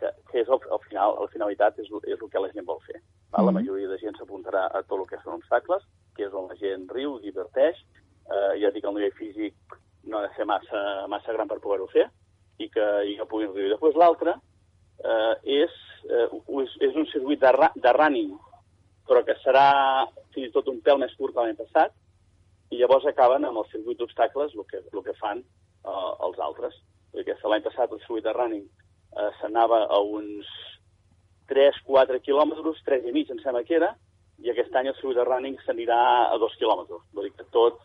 [0.00, 2.80] que, que és el, al final, la finalitat és, és el que la gent vol
[2.86, 2.98] fer.
[2.98, 3.46] Mm -hmm.
[3.46, 5.82] La majoria de gent s'apuntarà a tot el que són obstacles,
[6.16, 7.76] que és on la gent riu, diverteix,
[8.30, 9.54] eh, ja dic, el nivell físic
[10.04, 12.08] no ha de ser massa, massa gran per poder-ho fer,
[12.58, 13.70] i que, i que puguin riure.
[13.74, 14.34] Després l'altre
[15.04, 15.70] eh, és,
[16.10, 16.28] eh,
[16.62, 18.38] és, és un circuit de, de running,
[19.08, 19.68] però que serà
[20.34, 21.94] fins i tot un pèl més curt que l'any passat,
[22.70, 26.76] i llavors acaben amb el circuit d'obstacles, el, que, el que fan eh, els altres.
[27.14, 30.48] Perquè l'any passat el circuit de running eh, s'anava a uns
[31.48, 33.94] 3-4 quilòmetres, 3 i mig em sembla que era,
[34.44, 35.98] i aquest any el circuit de running s'anirà
[36.28, 37.08] a 2 quilòmetres.
[37.16, 37.80] Vull dir que tot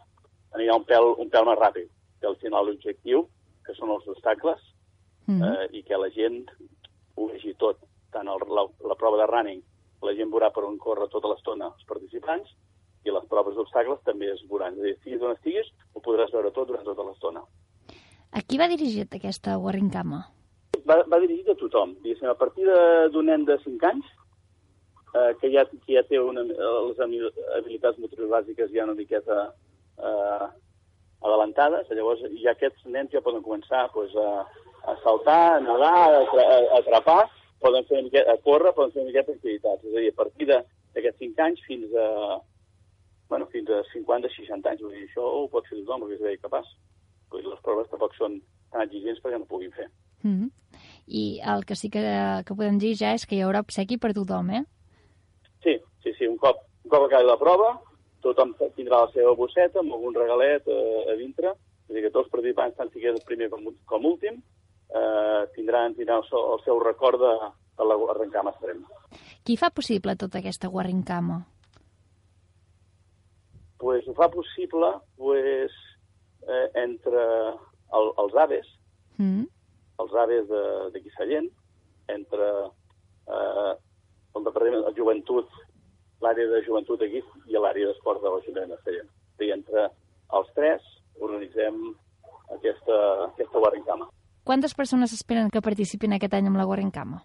[0.57, 1.89] anirà un pèl, un pèl més ràpid.
[2.19, 3.25] Que al final l'objectiu,
[3.63, 4.59] que són els obstacles,
[5.25, 5.47] mm -hmm.
[5.49, 6.43] eh, i que la gent
[7.15, 7.79] ho vegi tot,
[8.11, 9.63] tant el, la, la prova de running
[10.05, 12.53] la gent veurà per on corre tota l'estona els participants
[13.03, 14.77] i les proves d'obstacles també es veuran.
[14.77, 17.43] És a dir, estiguis on estiguis, ho podràs veure tot durant tota l'estona.
[18.33, 20.23] A qui va dirigit aquesta Warrincama?
[20.89, 21.97] Va, va dirigit a tothom.
[22.03, 22.65] Diguéssim, a partir
[23.13, 24.07] d'un nen de 5 anys
[25.13, 29.45] eh, que, ja, que ja té una, les habilitats motrius bàsiques ja una miqueta
[29.99, 30.47] eh,
[31.23, 34.43] adelantades, llavors ja aquests nens ja poden començar pues, a,
[34.89, 37.21] a saltar, a nedar, a, a, a atrapar,
[37.63, 39.85] poden fer una miqueta, a córrer, poden fer una miqueta d'activitats.
[39.87, 42.07] És a dir, a partir d'aquests 5 anys fins a,
[43.31, 44.83] bueno, fins a 50-60 anys.
[44.83, 46.69] Vull dir, això ho pot fer tothom, perquè és bé capaç.
[47.31, 48.41] Vull dir, les proves tampoc són
[48.73, 49.89] tan exigents perquè no puguin fer.
[50.23, 50.49] Mm -hmm.
[51.07, 52.03] I el que sí que,
[52.45, 54.63] que podem dir ja és que hi haurà obsequi per tothom, eh?
[55.63, 56.27] Sí, sí, sí.
[56.27, 57.81] Un cop, un cop acabi la prova,
[58.21, 61.49] tothom tindrà la seva bosseta amb algun regalet eh, a dintre,
[61.87, 64.41] és a dir, que tots els participants, tant sigui el primer com, com últim,
[64.99, 65.42] eh,
[65.73, 67.33] tindran, tindran el, seu, el seu record de,
[67.81, 68.85] de l'arrencama extrem.
[69.43, 71.41] Qui fa possible tota aquesta guarrincama?
[73.83, 75.71] pues, ho fa possible pues,
[76.47, 77.19] eh, entre
[77.97, 78.67] el, els aves,
[79.17, 79.43] mm.
[79.99, 80.63] els aves de,
[80.93, 81.49] de Sallent,
[82.07, 82.47] entre
[83.27, 83.73] eh,
[84.39, 85.51] el Departament de Joventut,
[86.23, 87.19] l'àrea de joventut aquí
[87.51, 89.11] i l'àrea d'esports de l'Ajuntament de Sallent.
[89.43, 89.89] I entre
[90.39, 90.87] els tres
[91.19, 91.83] organitzem
[92.55, 94.07] aquesta, aquesta Guarrincama.
[94.43, 97.23] Quantes persones esperen que participin aquest any amb la Guarrincama?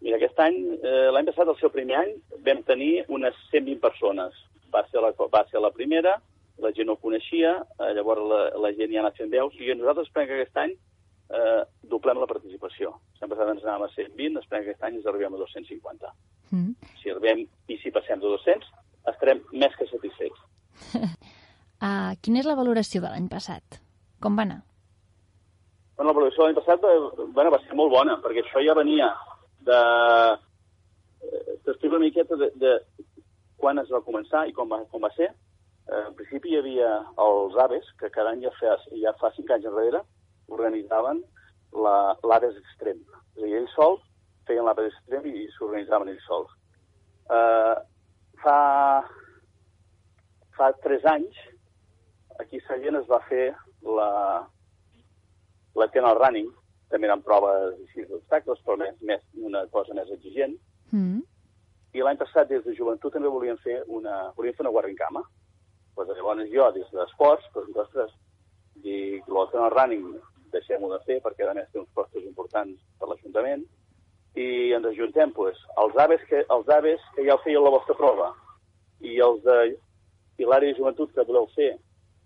[0.00, 2.14] Mira, aquest any, eh, l'any passat, el seu primer any,
[2.46, 4.36] vam tenir unes 120 persones
[4.72, 6.14] va ser la, va ser la primera,
[6.62, 9.56] la gent no ho coneixia, eh, llavors la, la gent ja ha anat fent veus,
[9.58, 11.62] i nosaltres esperem que aquest any eh,
[11.92, 12.94] doblem la participació.
[13.20, 16.14] L'any passat ens anàvem a 120, esperem que aquest any ens arribem a 250.
[16.50, 16.92] Mm.
[17.02, 18.72] Si arribem i si passem de 200,
[19.12, 20.46] estarem més que satisfets.
[20.96, 23.82] uh, quina és la valoració de l'any passat?
[24.22, 24.62] Com va anar?
[25.98, 28.74] Bueno, la valoració de l'any passat eh, bueno, va ser molt bona, perquè això ja
[28.78, 29.08] venia
[29.66, 29.78] de...
[31.26, 32.74] Eh, T'explico una miqueta de, de
[33.58, 35.26] quan es va començar i com va, com va ser.
[35.90, 36.92] Eh, en principi hi havia
[37.24, 40.04] els aves, que cada any ja fa, ja fa cinc anys enrere
[40.54, 41.24] organitzaven
[41.82, 43.00] l'Aves Extrem.
[43.34, 44.04] És a dir, ells sols
[44.46, 46.52] feien l'Aves Extrem i, i s'organitzaven ells sols.
[47.34, 47.74] Eh,
[48.44, 48.60] fa,
[50.60, 51.42] fa tres anys,
[52.38, 53.48] aquí a Sallent es va fer
[53.98, 54.12] la,
[55.78, 56.50] la Tenal Running,
[56.92, 60.56] també eren proves d'obstacles, però més, més, una cosa més exigent.
[60.92, 61.20] Mm
[61.96, 65.22] i l'any passat des de joventut també volíem fer una, volíem fer una guarrincama.
[65.94, 68.12] Pues, llavors jo, des d'esports, doncs, ostres,
[68.84, 70.12] dic, l'Ocean Running
[70.52, 73.64] deixem-ho de fer perquè a més té uns costos importants per l'Ajuntament
[74.38, 77.96] i ens ajuntem pues, els, aves que, els aves que ja ho feien la vostra
[77.98, 78.30] prova
[79.04, 79.58] i els de
[80.38, 81.72] i l'àrea de joventut que voleu fer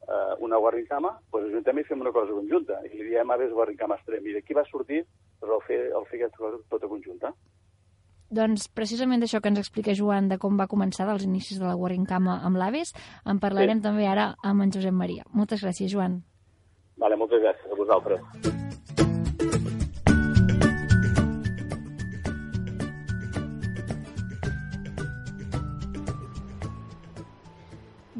[0.09, 2.80] eh, una guarrincama, pues, ajuntem i fem una cosa conjunta.
[2.86, 4.26] I li diem aves guarrincama extrem.
[4.26, 5.03] I d'aquí va sortir
[5.40, 7.32] pues, el, fer, el fer aquesta cosa tota conjunta.
[8.32, 11.76] Doncs precisament d'això que ens explica Joan de com va començar dels inicis de la
[11.76, 12.94] Guarrincama amb l'Aves,
[13.28, 13.86] en parlarem sí.
[13.90, 15.28] també ara amb en Josep Maria.
[15.36, 16.22] Moltes gràcies, Joan.
[16.96, 19.01] Vale, moltes gràcies a vosaltres.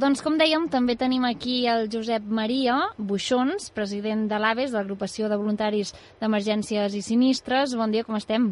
[0.03, 5.29] Doncs com dèiem, també tenim aquí el Josep Maria Buixons, president de l'AVES, de l'agrupació
[5.31, 7.77] de voluntaris d'emergències i sinistres.
[7.79, 8.49] Bon dia, com estem?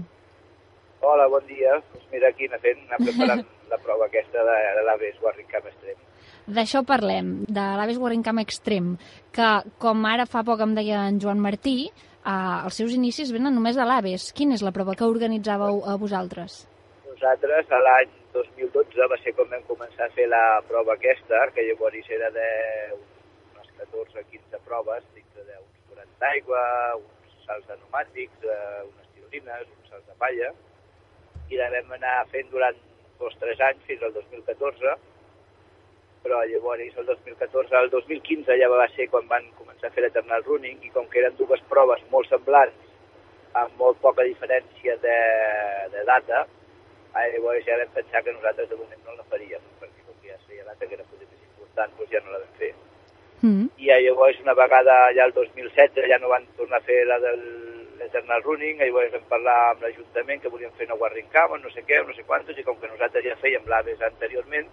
[1.02, 1.80] Hola, bon dia.
[1.90, 3.42] Pues mira, aquí anar fent, anar preparant
[3.72, 5.98] la prova aquesta de, de l'Aves Warringcam Extrem.
[6.60, 8.94] D'això parlem, de l'Aves Warringcam Extrem,
[9.34, 9.50] que,
[9.82, 13.74] com ara fa poc em deia en Joan Martí, eh, els seus inicis venen només
[13.74, 14.30] de l'Aves.
[14.38, 16.62] Quina és la prova que organitzàveu a vosaltres?
[17.10, 21.64] Nosaltres, a l'any 2012, va ser quan vam començar a fer la prova aquesta, que
[21.66, 22.48] llavors era de
[22.96, 26.62] unes 14-15 proves, dintre d'uns 40 d'aigua,
[27.00, 30.52] uns salts de pneumàtics, eh, unes tirolines, uns salts de palla,
[31.50, 32.78] i la vam anar fent durant
[33.18, 34.94] dos o tres anys fins al 2014,
[36.22, 40.44] però llavors el 2014, el 2015 ja va ser quan van començar a fer l'Eternal
[40.46, 42.88] Running i com que eren dues proves molt semblants,
[43.60, 45.18] amb molt poca diferència de,
[45.94, 46.44] de data,
[47.14, 50.38] llavors ja vam pensar que nosaltres de moment no la faríem, perquè com que ja
[50.46, 52.74] seria data que era potser més important, doncs ja no la vam fer.
[53.40, 53.66] Mm.
[53.80, 57.42] I llavors una vegada ja el 2016 ja no van tornar a fer la del
[58.00, 62.00] l'Eternal Running, llavors vam parlar amb l'Ajuntament que volíem fer una Warringcama, no sé què,
[62.06, 64.70] no sé quantos, i com que nosaltres ja fèiem l'Aves anteriorment,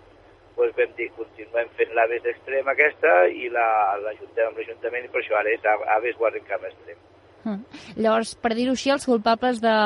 [0.55, 5.21] doncs vam dir, continuem fent l'Aves d'extrem aquesta i l'ajuntem la, amb l'Ajuntament i per
[5.21, 6.97] això ara és Aves Warringcama extrem.
[6.97, 7.16] Mm.
[8.01, 9.77] Llavors, per dir-ho així, els culpables de,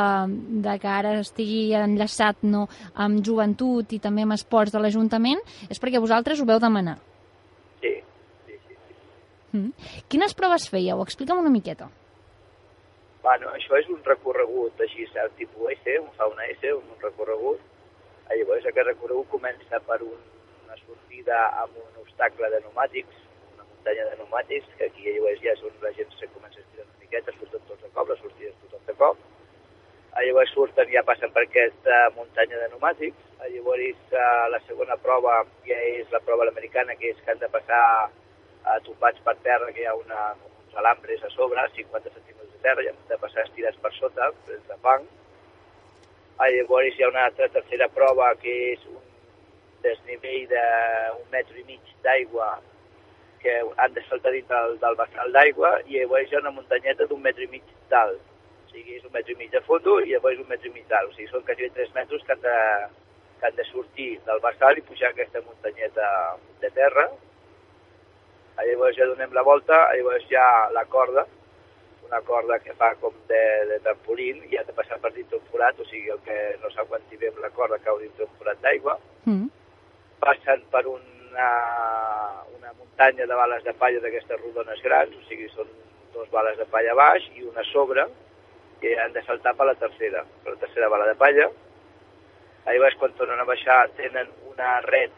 [0.66, 5.82] de que ara estigui enllaçat no, amb joventut i també amb esports de l'Ajuntament és
[5.82, 6.98] perquè vosaltres ho veu demanar.
[7.82, 7.96] Sí,
[8.46, 8.76] sí, sí.
[8.76, 9.58] sí.
[9.58, 9.90] Mm.
[10.12, 11.02] Quines proves fèieu?
[11.06, 11.90] Explica'm una miqueta.
[13.22, 17.60] Bueno, això és un recorregut així, el tipus S, un fa una S, un, recorregut.
[18.32, 20.18] Llavors aquest recorregut comença per un,
[20.64, 23.22] una sortida amb un obstacle de pneumàtics,
[23.54, 26.71] una muntanya de pneumàtics, que aquí llavors ja és on la gent se comença a
[27.12, 29.18] miqueta, surten tots de cop, les sortides tothom de cop.
[30.22, 33.20] llavors surten ja passen per aquesta muntanya de pneumàtics.
[33.52, 37.50] Llavors eh, la segona prova ja és la prova americana, que és que han de
[37.50, 42.52] passar eh, tombats per terra, que hi ha una, uns alambres a sobre, 50 centímetres
[42.54, 45.08] de terra, i han de passar estirats per sota, des de fang.
[46.38, 49.02] Ah, llavors hi ha una altra tercera prova, que és un
[49.84, 52.54] desnivell d'un metre i mig d'aigua
[53.42, 57.08] que han de saltar dintre del, del vessal d'aigua i llavors hi ha una muntanyeta
[57.10, 58.22] d'un metre i mig d'alt.
[58.66, 60.88] O sigui, és un metre i mig de fondo i llavors un metre i mig
[60.92, 61.10] d'alt.
[61.10, 62.56] O sigui, són quasi 3 metres que han, de,
[63.40, 66.08] que han de sortir del vessal i pujar aquesta muntanyeta
[66.64, 67.10] de terra.
[68.62, 71.26] Llavors ja donem la volta, llavors ha la corda,
[72.06, 75.48] una corda que fa com de, de trampolín i ha de passar per dintre un
[75.50, 78.60] forat, o sigui, el que no s'aguanti bé amb la corda cau dintre un forat
[78.62, 78.98] d'aigua.
[79.26, 79.48] Mm.
[80.22, 80.84] Passen per
[81.32, 85.70] una, una muntanya de bales de palla d'aquestes rodones grans, o sigui, són
[86.14, 88.06] dos bales de palla baix i una sobre,
[88.82, 91.50] i han de saltar per la tercera, per la tercera bala de palla.
[92.66, 95.14] Llavors, quan tornen a baixar, tenen una red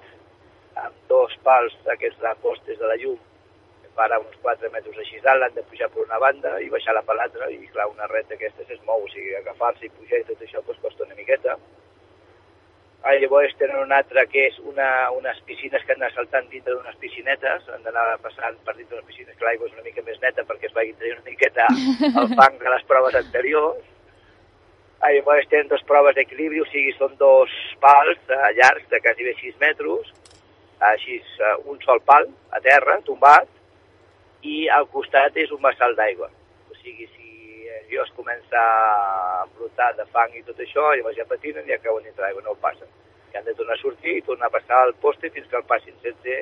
[0.80, 3.18] amb dos pals d'aquests de de la llum,
[3.82, 7.02] que para uns 4 metres així dalt, l'han de pujar per una banda i baixar-la
[7.02, 10.28] per l'altra, i clar, una red d'aquestes es mou, o sigui, agafar-se i pujar i
[10.30, 11.58] tot això doncs, costa una miqueta.
[13.04, 16.72] Ah, llavors tenen una altra que és una, unes piscines que han d'anar saltant dintre
[16.72, 20.22] d'unes piscinetes, han d'anar passant per dintre d'unes piscines que l'aigua és una mica més
[20.22, 21.66] neta perquè es vagi traient una miqueta
[22.22, 23.82] el fang de les proves anteriors.
[25.04, 27.52] Ah, llavors tenen dues proves d'equilibri, o sigui, són dos
[27.84, 30.14] pals eh, llargs de quasi bé 6 metres,
[30.94, 33.52] així eh, un sol pal a terra, tombat,
[34.48, 36.32] i al costat és un vessal d'aigua.
[36.72, 37.43] O sigui, si
[38.02, 42.04] es comença a brotar de fang i tot això, llavors ja patinen i ja cauen
[42.08, 42.90] dintre l'aigua, no ho passen.
[43.34, 45.68] I han de tornar a sortir i tornar a passar al poste fins que el
[45.70, 46.42] passin sense,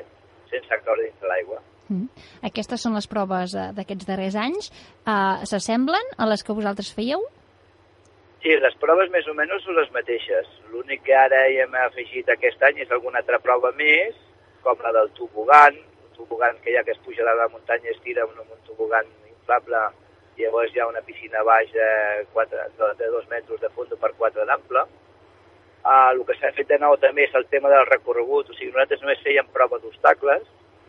[0.50, 1.60] sense caure dintre l'aigua.
[1.88, 2.08] Mm.
[2.48, 4.72] Aquestes són les proves eh, d'aquests darrers anys.
[5.04, 7.24] Uh, S'assemblen a les que vosaltres fèieu?
[8.42, 10.48] Sí, les proves més o menys són les mateixes.
[10.72, 14.16] L'únic que ara hi hem afegit aquest any és alguna altra prova més,
[14.64, 18.00] com la del tobogan, un tobogan que ja que es puja a la muntanya es
[18.02, 19.84] tira amb un tobogan inflable
[20.38, 21.90] llavors hi ha una piscina a baix de,
[22.32, 22.66] 4,
[22.98, 24.86] de 2 metres de fons per 4 d'ample.
[25.82, 28.70] Uh, el que s'ha fet de nou també és el tema del recorregut, o sigui,
[28.70, 30.46] nosaltres només fèiem prova d'obstacles,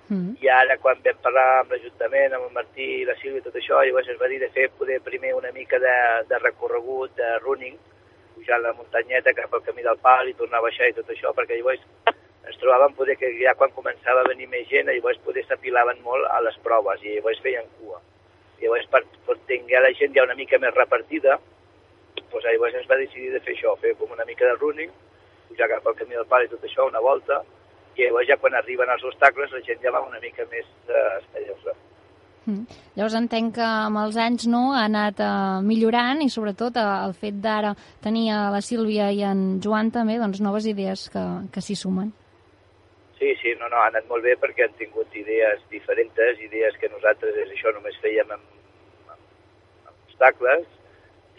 [0.10, 0.36] Mm.
[0.44, 3.56] i ara quan vam parlar amb l'Ajuntament, amb el Martí i la Sílvia i tot
[3.56, 5.96] això, llavors es va dir de fer poder primer una mica de,
[6.30, 7.78] de recorregut, de running,
[8.36, 11.32] pujar la muntanyeta cap al camí del pal i tornar a baixar i tot això,
[11.38, 11.86] perquè llavors
[12.44, 16.28] ens trobàvem poder que ja quan començava a venir més gent, llavors poder s'apilaven molt
[16.30, 18.02] a les proves i llavors feien cua.
[18.04, 18.13] I
[18.62, 21.40] llavors per, per tenir la gent ja una mica més repartida,
[22.20, 24.92] doncs llavors ens va decidir de fer això, fer com una mica de running,
[25.50, 27.42] pujar cap al camí del pal i tot això, una volta,
[27.96, 31.10] i llavors ja quan arriben els obstacles la gent ja va una mica més eh,
[31.22, 31.76] espaiosa.
[32.44, 32.66] Mm.
[32.98, 37.14] Llavors entenc que amb els anys no, ha anat uh, millorant i sobretot uh, el
[37.16, 37.72] fet d'ara
[38.04, 41.24] tenir a la Sílvia i en Joan també doncs, noves idees que,
[41.54, 42.12] que s'hi sumen.
[43.24, 46.90] Sí, sí, no, no, ha anat molt bé perquè han tingut idees diferents, idees que
[46.92, 48.50] nosaltres és això només fèiem amb,
[49.14, 49.22] amb,
[49.88, 50.66] amb obstacles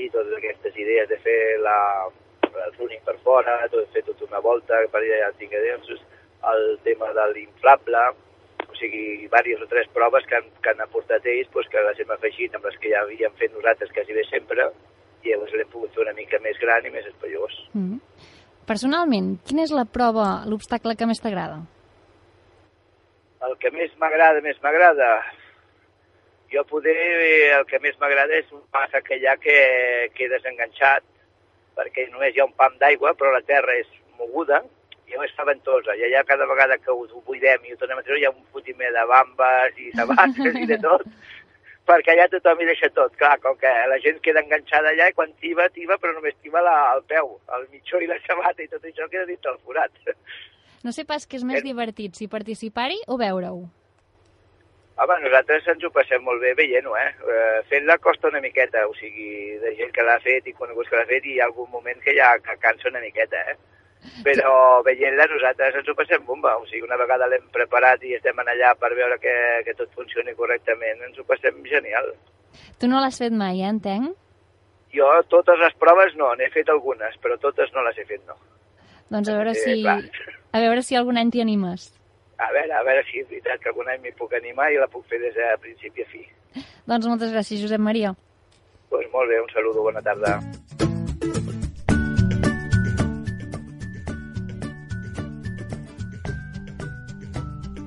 [0.00, 1.76] i totes aquestes idees de fer la,
[2.46, 6.00] el running per fora, tot, fer tota una volta per allà ja tinc idees,
[6.54, 8.06] el tema de l'inflable,
[8.64, 12.00] o sigui, diverses o tres proves que han, que han aportat ells, doncs, que les
[12.00, 14.70] hem afegit amb les que ja havíem fet nosaltres quasi bé sempre,
[15.20, 17.60] i llavors l'hem pogut fer una mica més gran i més espaiós.
[17.76, 18.00] Mm.
[18.64, 21.60] Personalment, quina és la prova, l'obstacle que més t'agrada?
[23.44, 25.08] El que més m'agrada, més m'agrada,
[26.52, 26.94] jo poder,
[27.58, 29.58] el que més m'agrada és un pas que que
[30.14, 31.04] quedes enganxat,
[31.76, 34.62] perquè només hi ha un pam d'aigua, però la terra és moguda,
[35.06, 38.02] i llavors fa ventosa, i allà cada vegada que ho buidem i ho tornem a
[38.06, 41.04] treure hi ha un fotimer de bambes i sabates i de tot,
[41.88, 45.16] perquè allà tothom hi deixa tot, clar, com que la gent queda enganxada allà i
[45.18, 48.70] quan tiba, tiba, però només tiba la, el peu, el mitjó i la sabata i
[48.72, 50.04] tot això queda dintre el forat.
[50.84, 53.62] No sé pas què és més divertit, si participar-hi o veure-ho.
[54.94, 57.08] Home, nosaltres ens ho passem molt bé veient-ho, eh?
[57.34, 61.00] eh Fent-la costa una miqueta, o sigui, de gent que l'ha fet i coneguts que
[61.00, 63.56] l'ha fet i hi ha algun moment que ja que cansa una miqueta, eh?
[64.26, 64.52] Però
[64.86, 68.74] veient-la nosaltres ens ho passem bomba, o sigui, una vegada l'hem preparat i estem allà
[68.78, 69.34] per veure que,
[69.66, 72.12] que tot funcioni correctament, ens ho passem genial.
[72.78, 74.12] Tu no l'has fet mai, eh, entenc?
[74.94, 78.38] Jo totes les proves no, n'he fet algunes, però totes no les he fet, no.
[79.10, 80.02] Doncs a veure Eh, si, clar.
[80.54, 81.88] A veure si algun any t'hi animes.
[82.38, 84.86] A veure, a veure si és veritat que algun any m'hi puc animar i la
[84.90, 86.22] puc fer des de principi a fi.
[86.86, 88.12] Doncs moltes gràcies, Josep Maria.
[88.14, 90.36] Doncs pues molt bé, un saludo, bona tarda.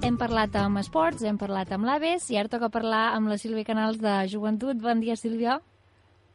[0.03, 3.63] Hem parlat amb esports, hem parlat amb l'Aves i ara toca parlar amb la Sílvia
[3.63, 4.76] Canals de Joventut.
[4.84, 5.61] Bon dia, Sílvia.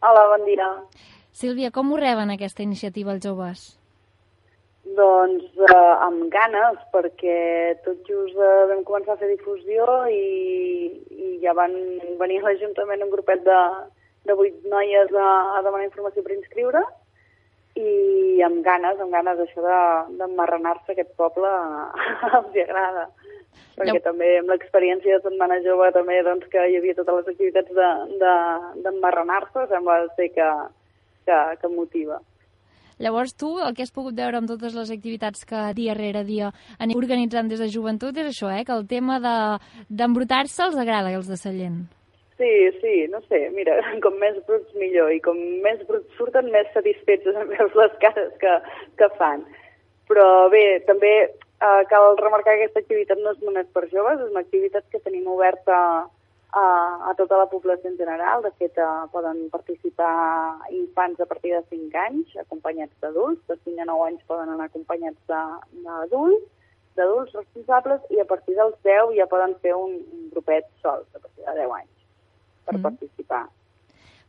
[0.00, 0.72] Hola, bon dia.
[1.36, 3.81] Sílvia, com ho reben aquesta iniciativa els joves?
[4.96, 7.36] Doncs eh, amb ganes, perquè
[7.84, 11.76] tot just eh, vam començar a fer difusió i, i ja van
[12.20, 13.60] venir a l'Ajuntament un grupet de,
[14.28, 16.82] de vuit noies a, a demanar informació per inscriure
[17.78, 19.62] i amb ganes, amb ganes això
[20.18, 21.48] d'emmarrenar-se de, aquest poble
[22.38, 23.06] els agrada.
[23.76, 24.04] Perquè ja.
[24.04, 27.72] també amb l'experiència de Setmana Jove també doncs, que hi havia totes les activitats
[28.82, 30.50] d'emmarrenar-se, de, de, sembla ser que,
[31.28, 32.20] que, que motiva.
[33.02, 36.52] Llavors tu, el que has pogut veure amb totes les activitats que dia rere dia
[36.78, 38.62] anem organitzant des de joventut és això, eh?
[38.68, 41.82] que el tema d'embrutar-se de, els agrada, els de Sallent.
[42.38, 43.74] Sí, sí, no sé, mira,
[44.04, 47.26] com més bruts millor i com més bruts surten més satisfets
[47.56, 48.56] veus les cares que,
[49.02, 49.42] que fan.
[50.10, 54.30] Però bé, també eh, cal remarcar que aquesta activitat no és només per joves, és
[54.30, 56.02] una activitat que tenim oberta a,
[56.52, 58.42] a tota la població en general.
[58.42, 60.12] De fet, uh, poden participar
[60.70, 63.40] infants a partir de 5 anys, acompanyats d'adults.
[63.48, 66.44] De 5 a 9 anys poden anar acompanyats d'adults,
[66.96, 71.18] d'adults responsables, i a partir dels 10 ja poden fer un, un grupet sols, a
[71.18, 72.06] partir de 10 anys,
[72.66, 72.84] per mm.
[72.90, 73.46] participar.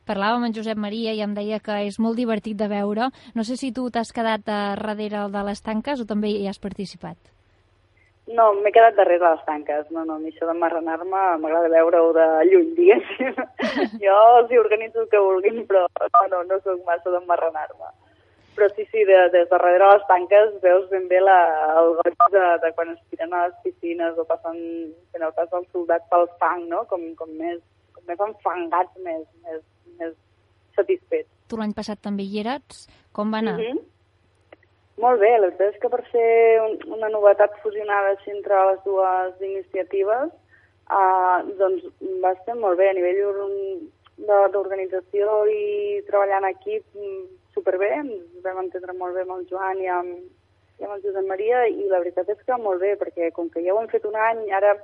[0.07, 3.07] Parlàvem amb Josep Maria i em deia que és molt divertit de veure.
[3.36, 7.32] No sé si tu t'has quedat darrere de les tanques o també hi has participat.
[8.34, 9.89] No, m'he quedat darrere les tanques.
[9.93, 13.36] No, no, a mi això d'emmarrenar-me m'agrada veure-ho de lluny, diguéssim.
[14.05, 15.84] jo els hi organitzo el que vulguin, però
[16.15, 17.91] no, no, no sóc massa d'emmarrenar-me.
[18.57, 21.38] Però sí, sí, de, des de darrere les tanques veus ben bé la,
[21.81, 24.59] el goig de, de quan es tiren a les piscines o passen
[25.13, 26.84] fent el pas del soldat pel fang, no?
[26.89, 27.61] Com, com més,
[27.95, 29.63] com més enfangats, més, més,
[30.01, 30.13] més
[30.77, 31.29] satisfets.
[31.49, 32.86] Tu l'any passat també hi eres.
[33.13, 33.57] Com va anar?
[33.59, 33.89] Mm -hmm.
[35.01, 36.27] Molt bé, la veritat és que per ser
[36.93, 40.29] una novetat fusionada entre les dues iniciatives,
[40.93, 41.87] uh, doncs
[42.21, 43.23] va ser molt bé a nivell
[44.53, 45.63] d'organització i
[46.09, 47.23] treballar en equip mm,
[47.55, 50.19] superbé, ens vam entendre molt bé amb el Joan i amb,
[50.77, 53.65] i amb el Josep Maria i la veritat és que molt bé, perquè com que
[53.65, 54.75] ja ho hem fet un any, ara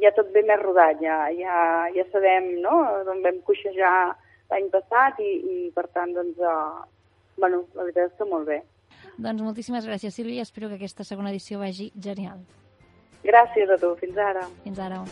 [0.00, 1.60] ja tot ve més rodat, ja, ja,
[1.92, 2.80] ja sabem no?
[3.04, 3.92] d'on vam coixejar
[4.48, 6.88] l'any passat i, i per tant, doncs, uh,
[7.36, 8.62] bueno, la veritat és que molt bé.
[9.16, 12.44] Doncs moltíssimes gràcies, Sílvia, espero que aquesta segona edició vagi genial.
[13.24, 14.46] Gràcies a tu, fins ara.
[14.64, 15.02] Fins ara.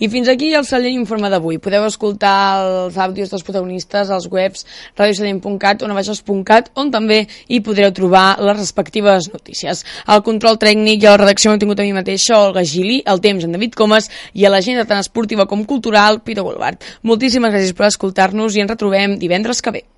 [0.00, 1.58] I fins aquí el Sallent Informe d'avui.
[1.60, 2.32] Podeu escoltar
[2.64, 4.64] els àudios dels protagonistes als webs
[4.96, 9.84] radiosallent.cat o navaixes.cat, on també hi podreu trobar les respectives notícies.
[10.08, 13.44] El control tècnic i la redacció han tingut a mi mateixa, Olga Gili, el temps
[13.44, 16.80] en David Comas i a l'agenda tant esportiva com cultural, Pito Golbart.
[17.04, 19.88] Moltíssimes gràcies per escoltar-nos i ens retrobem divendres que ve.